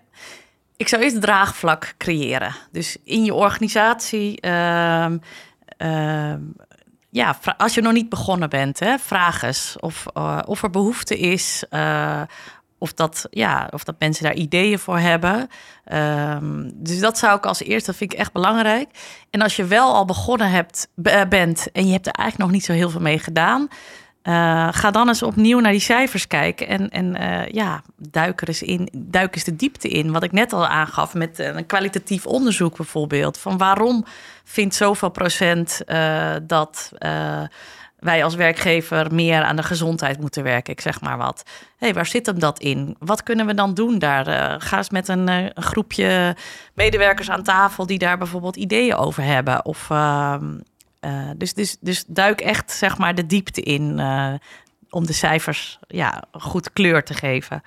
ik 0.76 0.88
zou 0.88 1.02
eerst 1.02 1.20
draagvlak 1.20 1.94
creëren. 1.98 2.54
Dus 2.72 2.96
in 3.04 3.24
je 3.24 3.34
organisatie. 3.34 4.38
Uh, 4.46 5.06
uh, 5.78 6.34
ja, 7.10 7.38
als 7.56 7.74
je 7.74 7.80
nog 7.80 7.92
niet 7.92 8.08
begonnen 8.08 8.50
bent, 8.50 8.78
hè, 8.78 8.98
vraag 8.98 9.42
eens 9.42 9.76
of, 9.80 10.04
uh, 10.14 10.38
of 10.44 10.62
er 10.62 10.70
behoefte 10.70 11.18
is 11.18 11.64
uh, 11.70 12.22
of 12.84 12.92
dat, 12.92 13.26
ja, 13.30 13.68
of 13.70 13.84
dat 13.84 13.94
mensen 13.98 14.24
daar 14.24 14.34
ideeën 14.34 14.78
voor 14.78 14.98
hebben. 14.98 15.48
Um, 15.92 16.70
dus 16.74 17.00
dat 17.00 17.18
zou 17.18 17.36
ik 17.36 17.46
als 17.46 17.62
eerste, 17.62 17.90
dat 17.90 17.96
vind 17.96 18.12
ik 18.12 18.18
echt 18.18 18.32
belangrijk. 18.32 18.88
En 19.30 19.42
als 19.42 19.56
je 19.56 19.64
wel 19.64 19.94
al 19.94 20.04
begonnen 20.04 20.50
hebt, 20.50 20.88
bent 21.28 21.72
en 21.72 21.86
je 21.86 21.92
hebt 21.92 22.06
er 22.06 22.12
eigenlijk 22.12 22.50
nog 22.50 22.50
niet 22.50 22.64
zo 22.64 22.72
heel 22.72 22.90
veel 22.90 23.00
mee 23.00 23.18
gedaan. 23.18 23.68
Uh, 24.22 24.68
ga 24.70 24.90
dan 24.90 25.08
eens 25.08 25.22
opnieuw 25.22 25.60
naar 25.60 25.72
die 25.72 25.80
cijfers 25.80 26.26
kijken 26.26 26.68
en, 26.68 26.88
en 26.90 27.22
uh, 27.22 27.48
ja, 27.48 27.82
duik 27.96 28.40
er 28.40 28.48
eens 28.48 28.62
in, 28.62 28.88
duik 28.92 29.34
eens 29.34 29.44
de 29.44 29.56
diepte 29.56 29.88
in. 29.88 30.12
Wat 30.12 30.22
ik 30.22 30.32
net 30.32 30.52
al 30.52 30.66
aangaf 30.66 31.14
met 31.14 31.38
een 31.38 31.66
kwalitatief 31.66 32.26
onderzoek 32.26 32.76
bijvoorbeeld. 32.76 33.38
Van 33.38 33.58
waarom 33.58 34.04
vindt 34.44 34.74
zoveel 34.74 35.10
procent 35.10 35.80
dat 36.42 36.92
wij 38.04 38.24
als 38.24 38.34
werkgever 38.34 39.14
meer 39.14 39.42
aan 39.42 39.56
de 39.56 39.62
gezondheid 39.62 40.20
moeten 40.20 40.42
werken. 40.42 40.72
Ik 40.72 40.80
zeg 40.80 41.00
maar 41.00 41.16
wat. 41.16 41.42
Hé, 41.46 41.52
hey, 41.76 41.94
waar 41.94 42.06
zit 42.06 42.26
hem 42.26 42.38
dat 42.38 42.58
in? 42.58 42.96
Wat 42.98 43.22
kunnen 43.22 43.46
we 43.46 43.54
dan 43.54 43.74
doen 43.74 43.98
daar? 43.98 44.28
Uh, 44.28 44.54
ga 44.58 44.76
eens 44.76 44.90
met 44.90 45.08
een, 45.08 45.28
uh, 45.28 45.46
groepje 45.54 46.36
medewerkers 46.74 47.30
aan 47.30 47.42
tafel 47.42 47.86
die 47.86 47.98
daar 47.98 48.18
bijvoorbeeld 48.18 48.56
ideeën 48.56 48.94
over 48.94 49.22
hebben. 49.22 49.64
Of, 49.64 49.88
uh, 49.90 50.36
dus, 51.36 51.54
dus, 51.54 51.76
dus 51.80 52.04
duik 52.06 52.40
echt 52.40 52.72
zeg 52.72 52.98
maar 52.98 53.14
de 53.14 53.26
diepte 53.26 53.60
in 53.60 54.00
om 54.90 55.06
de 55.06 55.12
cijfers 55.12 55.78
ja, 55.86 56.24
goed 56.32 56.72
kleur 56.72 57.04
te 57.04 57.14
geven. 57.14 57.62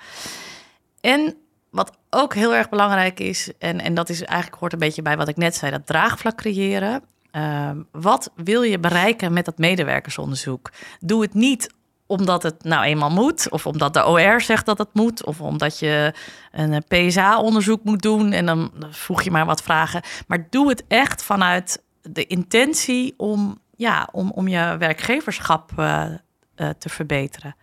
En 1.01 1.35
wat 1.69 1.97
ook 2.09 2.33
heel 2.33 2.55
erg 2.55 2.69
belangrijk 2.69 3.19
is, 3.19 3.51
en, 3.59 3.81
en 3.81 3.93
dat 3.93 4.09
is 4.09 4.23
eigenlijk 4.23 4.59
hoort 4.59 4.73
een 4.73 4.79
beetje 4.79 5.01
bij 5.01 5.17
wat 5.17 5.27
ik 5.27 5.37
net 5.37 5.55
zei, 5.55 5.71
dat 5.71 5.85
draagvlak 5.85 6.35
creëren. 6.35 7.03
Uh, 7.37 7.69
wat 7.91 8.31
wil 8.35 8.61
je 8.61 8.79
bereiken 8.79 9.33
met 9.33 9.45
dat 9.45 9.57
medewerkersonderzoek? 9.57 10.71
Doe 10.99 11.21
het 11.21 11.33
niet 11.33 11.75
omdat 12.05 12.43
het 12.43 12.63
nou 12.63 12.83
eenmaal 12.83 13.09
moet, 13.09 13.49
of 13.49 13.65
omdat 13.65 13.93
de 13.93 14.05
OR 14.05 14.41
zegt 14.41 14.65
dat 14.65 14.77
het 14.77 14.93
moet, 14.93 15.25
of 15.25 15.41
omdat 15.41 15.79
je 15.79 16.13
een 16.51 16.83
PSA-onderzoek 16.87 17.83
moet 17.83 18.01
doen 18.01 18.31
en 18.31 18.45
dan 18.45 18.71
voeg 18.89 19.21
je 19.21 19.31
maar 19.31 19.45
wat 19.45 19.61
vragen. 19.61 20.01
Maar 20.27 20.47
doe 20.49 20.69
het 20.69 20.83
echt 20.87 21.23
vanuit 21.23 21.83
de 22.01 22.25
intentie 22.25 23.13
om, 23.17 23.59
ja, 23.75 24.09
om, 24.11 24.31
om 24.31 24.47
je 24.47 24.75
werkgeverschap 24.79 25.71
uh, 25.79 26.05
uh, 26.55 26.69
te 26.69 26.89
verbeteren. 26.89 27.55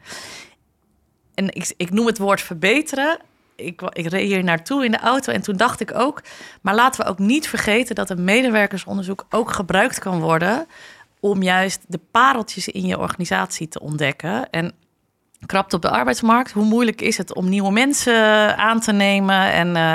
En 1.35 1.47
ik, 1.55 1.75
ik 1.77 1.91
noem 1.91 2.07
het 2.07 2.19
woord 2.19 2.41
verbeteren 2.41 3.19
ik, 3.57 3.83
ik 3.83 4.07
reed 4.07 4.27
hier 4.27 4.45
naartoe 4.45 4.85
in 4.85 4.91
de 4.91 4.99
auto 4.99 5.33
en 5.33 5.43
toen 5.43 5.57
dacht 5.57 5.81
ik 5.81 5.95
ook... 5.95 6.23
maar 6.63 6.75
laten 6.75 7.05
we 7.05 7.11
ook 7.11 7.19
niet 7.19 7.49
vergeten 7.49 7.95
dat 7.95 8.11
een 8.11 8.25
medewerkersonderzoek 8.25 9.27
ook 9.31 9.51
gebruikt 9.51 9.99
kan 9.99 10.21
worden... 10.21 10.67
om 11.21 11.43
juist 11.43 11.81
de 11.87 12.01
pareltjes 12.11 12.69
in 12.69 12.87
je 12.87 12.99
organisatie 12.99 13.69
te 13.69 13.81
ontdekken. 13.81 14.51
En 14.51 14.73
krapt 15.47 15.73
op 15.73 15.83
de 15.83 15.91
arbeidsmarkt, 15.91 16.53
hoe 16.53 16.65
moeilijk 16.65 17.01
is 17.01 17.17
het 17.17 17.35
om 17.35 17.49
nieuwe 17.49 17.73
mensen 17.73 18.57
aan 18.57 18.81
te 18.81 18.93
nemen... 18.93 19.53
en 19.53 19.69
uh, 19.77 19.95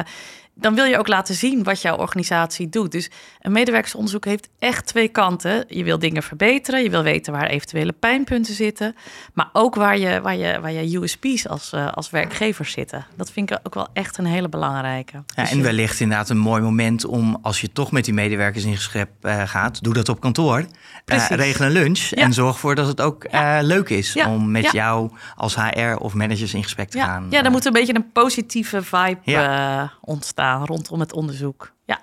dan 0.60 0.76
wil 0.76 0.86
je 0.86 0.98
ook 0.98 1.08
laten 1.08 1.36
zien 1.36 1.64
wat 1.64 1.82
jouw 1.82 1.98
organisatie 1.98 2.70
doet. 2.70 2.92
Dus 2.92 3.10
een 3.42 3.52
medewerkersonderzoek 3.52 4.26
heeft 4.26 4.50
echt 4.60 4.86
twee 4.86 5.08
kanten. 5.08 5.66
Je 5.68 5.84
wil 5.84 6.00
dingen 6.00 6.24
verbeteren, 6.24 6.84
je 6.84 6.90
wil 6.90 7.04
weten 7.04 7.34
waar 7.34 7.48
eventuele 7.48 7.92
pijnpunten 7.92 8.54
zitten, 8.54 8.96
maar 9.34 9.50
ook 9.54 9.76
waar 9.76 9.98
je, 9.98 10.22
waar 10.22 10.36
je, 10.36 10.60
waar 10.60 10.72
je 10.72 10.98
USP's 10.98 11.48
als, 11.48 11.72
uh, 11.76 11.92
als 11.92 12.10
werkgever 12.10 12.66
zitten. 12.66 13.06
Dat 13.16 13.32
vind 13.32 13.52
ik 13.52 13.60
ook 13.64 13.74
wel 13.74 13.88
echt 13.94 14.18
een 14.18 14.26
hele 14.26 14.50
belangrijke. 14.50 15.24
Ja, 15.36 15.50
en 15.50 15.62
wellicht 15.62 16.00
inderdaad 16.00 16.30
een 16.30 16.38
mooi 16.38 16.62
moment 16.62 17.06
om, 17.06 17.38
als 17.42 17.62
je 17.62 17.72
toch 17.72 17.92
met 17.92 18.06
die 18.06 18.14
medewerkers 18.14 18.64
in 18.64 18.76
gesprek 18.76 19.10
uh, 19.22 19.42
gaat, 19.46 19.84
doe 19.84 19.94
dat 19.94 20.10
op 20.10 20.20
kantoor. 20.20 20.66
Uh, 21.06 21.28
regel 21.30 21.66
een 21.66 21.72
lunch 21.72 22.00
ja. 22.00 22.24
en 22.24 22.34
zorg 22.34 22.54
ervoor 22.54 22.76
dat 22.76 22.88
het 22.88 23.02
ook 23.02 23.28
ja. 23.32 23.62
leuk 23.62 23.90
is 23.90 24.16
om 24.16 24.52
met 24.52 24.72
jou 24.72 25.12
als 25.36 25.56
HR 25.56 25.96
of 26.00 26.14
managers 26.14 26.54
in 26.54 26.64
gesprek 26.64 26.90
te 26.90 27.00
gaan. 27.00 27.28
Ja, 27.30 27.44
er 27.44 27.52
moet 27.52 27.66
een 27.66 27.74
beetje 27.74 27.96
een 27.96 28.12
positieve 28.12 28.84
vibe 28.84 29.90
ontstaan 30.02 30.49
rondom 30.58 31.00
het 31.00 31.14
onderzoek. 31.14 31.72
Ja. 31.86 32.00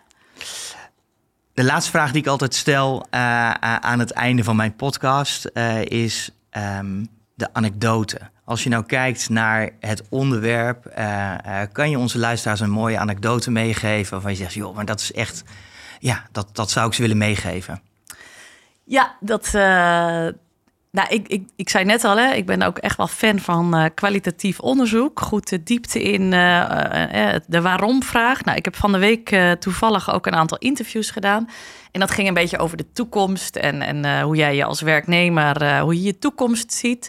De 1.55 1.65
laatste 1.65 1.91
vraag 1.91 2.13
die 2.13 2.21
ik 2.21 2.29
altijd 2.29 2.55
stel 2.55 3.07
uh, 3.11 3.51
aan 3.51 3.99
het 3.99 4.11
einde 4.11 4.45
van 4.45 4.57
mijn 4.57 4.77
podcast 4.77 5.51
uh, 5.55 5.85
is 5.85 6.31
um, 6.79 7.09
de 7.35 7.49
anekdote. 7.53 8.21
Als 8.45 8.63
je 8.63 8.69
nou 8.69 8.85
kijkt 8.85 9.29
naar 9.29 9.71
het 9.81 10.03
onderwerp, 10.09 10.85
kan 11.73 11.91
je 11.91 11.99
onze 11.99 12.19
luisteraars 12.19 12.61
een 12.61 12.71
mooie 12.71 12.99
anekdote 12.99 13.51
meegeven 13.51 14.13
waarvan 14.13 14.31
je 14.31 14.37
zegt, 14.37 14.55
joh, 14.55 14.75
maar 14.75 14.85
dat 14.85 15.01
is 15.01 15.13
echt, 15.13 15.43
ja, 15.99 16.27
dat, 16.33 16.49
dat 16.53 16.71
zou 16.71 16.87
ik 16.87 16.95
ze 16.95 17.01
willen 17.03 17.19
meegeven. 17.19 17.83
Ja, 18.85 19.17
dat, 19.21 19.51
nou, 20.97 21.09
ik, 21.09 21.29
ik, 21.29 21.49
ik 21.57 21.69
zei 21.69 21.85
net 21.85 22.05
al, 22.05 22.17
hè, 22.17 22.33
ik 22.33 22.47
ben 22.47 22.63
ook 22.63 22.79
echt 22.79 22.97
wel 22.97 23.07
fan 23.07 23.39
van 23.39 23.79
uh, 23.79 23.85
kwalitatief 23.95 24.61
onderzoek. 24.61 25.21
Goed 25.21 25.49
de 25.49 25.63
diepte 25.63 26.03
in 26.03 26.23
uh, 26.23 27.09
uh, 27.13 27.35
de 27.47 27.61
waarom-vraag. 27.61 28.45
Nou, 28.45 28.57
ik 28.57 28.65
heb 28.65 28.77
van 28.77 28.93
de 28.93 28.99
week 28.99 29.37
toevallig 29.59 30.13
ook 30.13 30.27
een 30.27 30.35
aantal 30.35 30.59
interviews 30.59 31.11
gedaan. 31.11 31.49
En 31.93 32.01
dat 32.01 32.11
ging 32.11 32.29
een 32.29 32.35
beetje 32.35 32.59
over 32.59 32.77
de 32.77 32.93
toekomst 32.93 33.57
en, 33.57 33.83
en 33.83 34.21
hoe 34.21 34.37
jij 34.37 34.57
je 34.57 34.65
als 34.65 34.81
werknemer, 34.81 35.81
hoe 35.81 35.95
je 35.95 36.03
je 36.03 36.19
toekomst 36.19 36.73
ziet. 36.73 37.09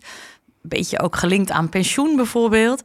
Een 0.63 0.69
beetje 0.69 0.99
ook 0.99 1.15
gelinkt 1.15 1.51
aan 1.51 1.69
pensioen 1.69 2.15
bijvoorbeeld. 2.15 2.81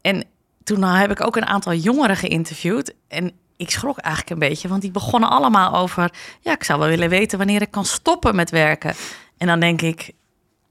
En 0.00 0.24
toen 0.64 0.82
heb 0.82 1.10
ik 1.10 1.26
ook 1.26 1.36
een 1.36 1.46
aantal 1.46 1.74
jongeren 1.74 2.16
geïnterviewd. 2.16 2.94
En 3.08 3.32
ik 3.56 3.70
schrok 3.70 3.98
eigenlijk 3.98 4.34
een 4.34 4.48
beetje, 4.48 4.68
want 4.68 4.82
die 4.82 4.90
begonnen 4.90 5.30
allemaal 5.30 5.76
over... 5.76 6.12
ja, 6.40 6.52
ik 6.52 6.64
zou 6.64 6.78
wel 6.78 6.88
willen 6.88 7.08
weten 7.08 7.38
wanneer 7.38 7.62
ik 7.62 7.70
kan 7.70 7.84
stoppen 7.84 8.36
met 8.36 8.50
werken. 8.50 8.94
En 9.38 9.46
dan 9.46 9.60
denk 9.60 9.82
ik, 9.82 10.12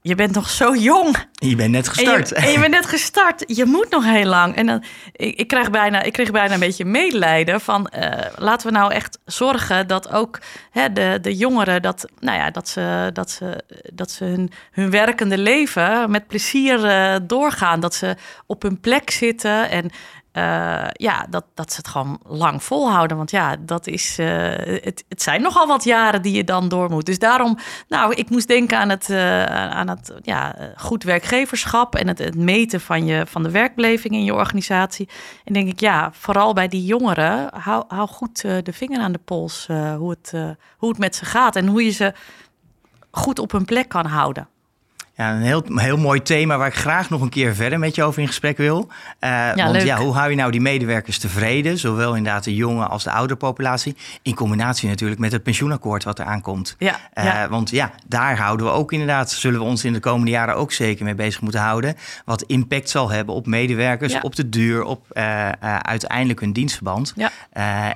je 0.02 0.14
bent 0.14 0.34
nog 0.34 0.50
zo 0.50 0.74
jong. 0.74 1.16
Je 1.32 1.56
bent 1.56 1.70
net 1.70 1.88
gestart. 1.88 2.32
En 2.32 2.50
je, 2.50 2.58
bent 2.58 2.72
net 2.72 2.86
gestart. 2.96 3.44
Je 3.46 3.64
moet 3.64 3.90
nog 3.90 4.04
heel 4.04 4.24
lang. 4.24 4.56
En 4.56 4.66
dan, 4.66 4.84
ik, 5.12 5.38
ik, 5.38 5.48
krijg 5.48 5.70
bijna, 5.70 6.02
ik 6.02 6.12
kreeg 6.12 6.30
bijna 6.30 6.54
een 6.54 6.60
beetje 6.60 6.84
medelijden 6.84 7.60
van... 7.60 7.90
Uh, 7.96 8.10
laten 8.36 8.66
we 8.66 8.72
nou 8.72 8.92
echt 8.92 9.18
zorgen 9.24 9.86
dat 9.86 10.12
ook 10.12 10.38
hè, 10.70 10.92
de, 10.92 11.18
de 11.22 11.36
jongeren... 11.36 11.82
Dat, 11.82 12.04
nou 12.20 12.38
ja, 12.38 12.50
dat 12.50 12.68
ze, 12.68 13.10
dat 13.12 13.30
ze, 13.30 13.64
dat 13.92 14.10
ze 14.10 14.24
hun, 14.24 14.50
hun 14.70 14.90
werkende 14.90 15.38
leven 15.38 16.10
met 16.10 16.26
plezier 16.26 16.84
uh, 16.84 17.16
doorgaan. 17.22 17.80
Dat 17.80 17.94
ze 17.94 18.16
op 18.46 18.62
hun 18.62 18.80
plek 18.80 19.10
zitten 19.10 19.70
en 19.70 19.90
uh, 20.32 20.88
ja, 20.92 21.26
dat, 21.30 21.44
dat 21.54 21.72
ze 21.72 21.76
het 21.76 21.88
gewoon 21.88 22.20
lang 22.26 22.62
volhouden. 22.62 23.16
Want 23.16 23.30
ja, 23.30 23.56
dat 23.56 23.86
is, 23.86 24.18
uh, 24.18 24.26
het, 24.56 25.04
het 25.08 25.22
zijn 25.22 25.42
nogal 25.42 25.66
wat 25.66 25.84
jaren 25.84 26.22
die 26.22 26.32
je 26.32 26.44
dan 26.44 26.68
door 26.68 26.90
moet. 26.90 27.06
Dus 27.06 27.18
daarom, 27.18 27.58
nou, 27.88 28.14
ik 28.14 28.30
moest 28.30 28.48
denken 28.48 28.78
aan 28.78 28.88
het, 28.88 29.08
uh, 29.08 29.44
aan 29.70 29.88
het 29.88 30.14
ja, 30.22 30.56
goed 30.76 31.02
werkgeverschap 31.02 31.94
en 31.94 32.08
het, 32.08 32.18
het, 32.18 32.36
meten 32.36 32.80
van, 32.80 33.06
je, 33.06 33.26
van 33.26 33.42
de 33.42 33.50
werkbeleving 33.50 34.14
in 34.14 34.24
je 34.24 34.34
organisatie. 34.34 35.08
En 35.44 35.52
denk 35.52 35.68
ik, 35.68 35.80
ja, 35.80 36.10
vooral 36.12 36.52
bij 36.52 36.68
die 36.68 36.84
jongeren, 36.84 37.48
hou, 37.54 37.84
hou 37.88 38.08
goed 38.08 38.40
de 38.40 38.72
vinger 38.72 39.00
aan 39.00 39.12
de 39.12 39.20
pols 39.24 39.66
hoe, 39.96 40.10
het, 40.10 40.32
hoe 40.76 40.88
het 40.88 40.98
met 40.98 41.16
ze 41.16 41.24
gaat 41.24 41.56
en 41.56 41.66
hoe 41.66 41.84
je 41.84 41.90
ze 41.90 42.12
goed 43.10 43.38
op 43.38 43.52
hun 43.52 43.64
plek 43.64 43.88
kan 43.88 44.06
houden. 44.06 44.48
Ja, 45.16 45.32
een 45.32 45.42
heel, 45.42 45.64
heel 45.74 45.96
mooi 45.96 46.22
thema 46.22 46.56
waar 46.56 46.66
ik 46.66 46.74
graag 46.74 47.10
nog 47.10 47.20
een 47.20 47.28
keer 47.28 47.54
verder 47.54 47.78
met 47.78 47.94
je 47.94 48.02
over 48.02 48.20
in 48.20 48.26
gesprek 48.26 48.56
wil. 48.56 48.88
Uh, 48.88 49.30
ja, 49.54 49.54
want 49.54 49.82
ja, 49.82 49.96
hoe 49.96 50.14
hou 50.14 50.30
je 50.30 50.36
nou 50.36 50.50
die 50.50 50.60
medewerkers 50.60 51.18
tevreden? 51.18 51.78
Zowel 51.78 52.16
inderdaad 52.16 52.44
de 52.44 52.54
jonge 52.54 52.86
als 52.86 53.04
de 53.04 53.10
oudere 53.10 53.38
populatie. 53.38 53.96
In 54.22 54.34
combinatie 54.34 54.88
natuurlijk 54.88 55.20
met 55.20 55.32
het 55.32 55.42
pensioenakkoord 55.42 56.04
wat 56.04 56.18
er 56.18 56.24
aankomt. 56.24 56.76
Ja, 56.78 57.00
uh, 57.14 57.44
Want 57.44 57.70
ja, 57.70 57.90
daar 58.06 58.38
houden 58.38 58.66
we 58.66 58.72
ook 58.72 58.92
inderdaad, 58.92 59.30
zullen 59.30 59.60
we 59.60 59.66
ons 59.66 59.84
in 59.84 59.92
de 59.92 60.00
komende 60.00 60.30
jaren 60.30 60.56
ook 60.56 60.72
zeker 60.72 61.04
mee 61.04 61.14
bezig 61.14 61.40
moeten 61.40 61.60
houden. 61.60 61.96
Wat 62.24 62.42
impact 62.42 62.90
zal 62.90 63.10
hebben 63.10 63.34
op 63.34 63.46
medewerkers, 63.46 64.20
op 64.20 64.34
de 64.36 64.48
duur, 64.48 64.82
op 64.82 65.06
uh, 65.12 65.48
uiteindelijk 65.82 66.40
hun 66.40 66.52
dienstverband. 66.52 67.14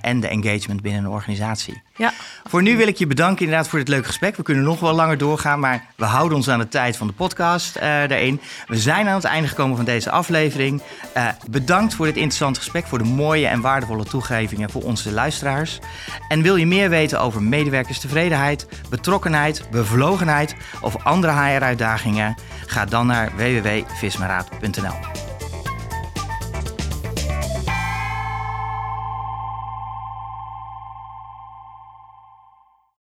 en 0.00 0.20
de 0.20 0.28
engagement 0.28 0.82
binnen 0.82 1.04
een 1.04 1.10
organisatie. 1.10 1.82
Ja. 1.96 2.12
Voor 2.44 2.62
nu 2.62 2.76
wil 2.76 2.88
ik 2.88 2.96
je 2.96 3.06
bedanken 3.06 3.44
inderdaad 3.44 3.68
voor 3.68 3.78
dit 3.78 3.88
leuke 3.88 4.06
gesprek. 4.06 4.36
We 4.36 4.42
kunnen 4.42 4.64
nog 4.64 4.80
wel 4.80 4.92
langer 4.92 5.18
doorgaan, 5.18 5.60
maar 5.60 5.84
we 5.96 6.04
houden 6.04 6.36
ons 6.36 6.48
aan 6.48 6.58
de 6.58 6.68
tijd 6.68 6.96
van 6.96 7.05
de 7.06 7.12
podcast 7.12 7.76
uh, 7.76 7.82
daarin. 7.82 8.40
We 8.66 8.76
zijn 8.76 9.08
aan 9.08 9.14
het 9.14 9.24
einde 9.24 9.48
gekomen 9.48 9.76
van 9.76 9.84
deze 9.84 10.10
aflevering. 10.10 10.82
Uh, 11.16 11.28
bedankt 11.50 11.94
voor 11.94 12.06
dit 12.06 12.16
interessante 12.16 12.60
gesprek, 12.60 12.86
voor 12.86 12.98
de 12.98 13.04
mooie 13.04 13.46
en 13.46 13.60
waardevolle 13.60 14.04
toegevingen 14.04 14.70
voor 14.70 14.82
onze 14.82 15.12
luisteraars. 15.12 15.78
En 16.28 16.42
wil 16.42 16.56
je 16.56 16.66
meer 16.66 16.88
weten 16.88 17.20
over 17.20 17.42
medewerkerstevredenheid, 17.42 18.68
betrokkenheid, 18.90 19.70
bevlogenheid 19.70 20.54
of 20.80 21.04
andere 21.04 21.32
HR-uitdagingen? 21.32 22.34
Ga 22.66 22.84
dan 22.84 23.06
naar 23.06 23.32
www.vismaraad.nl. 23.36 25.35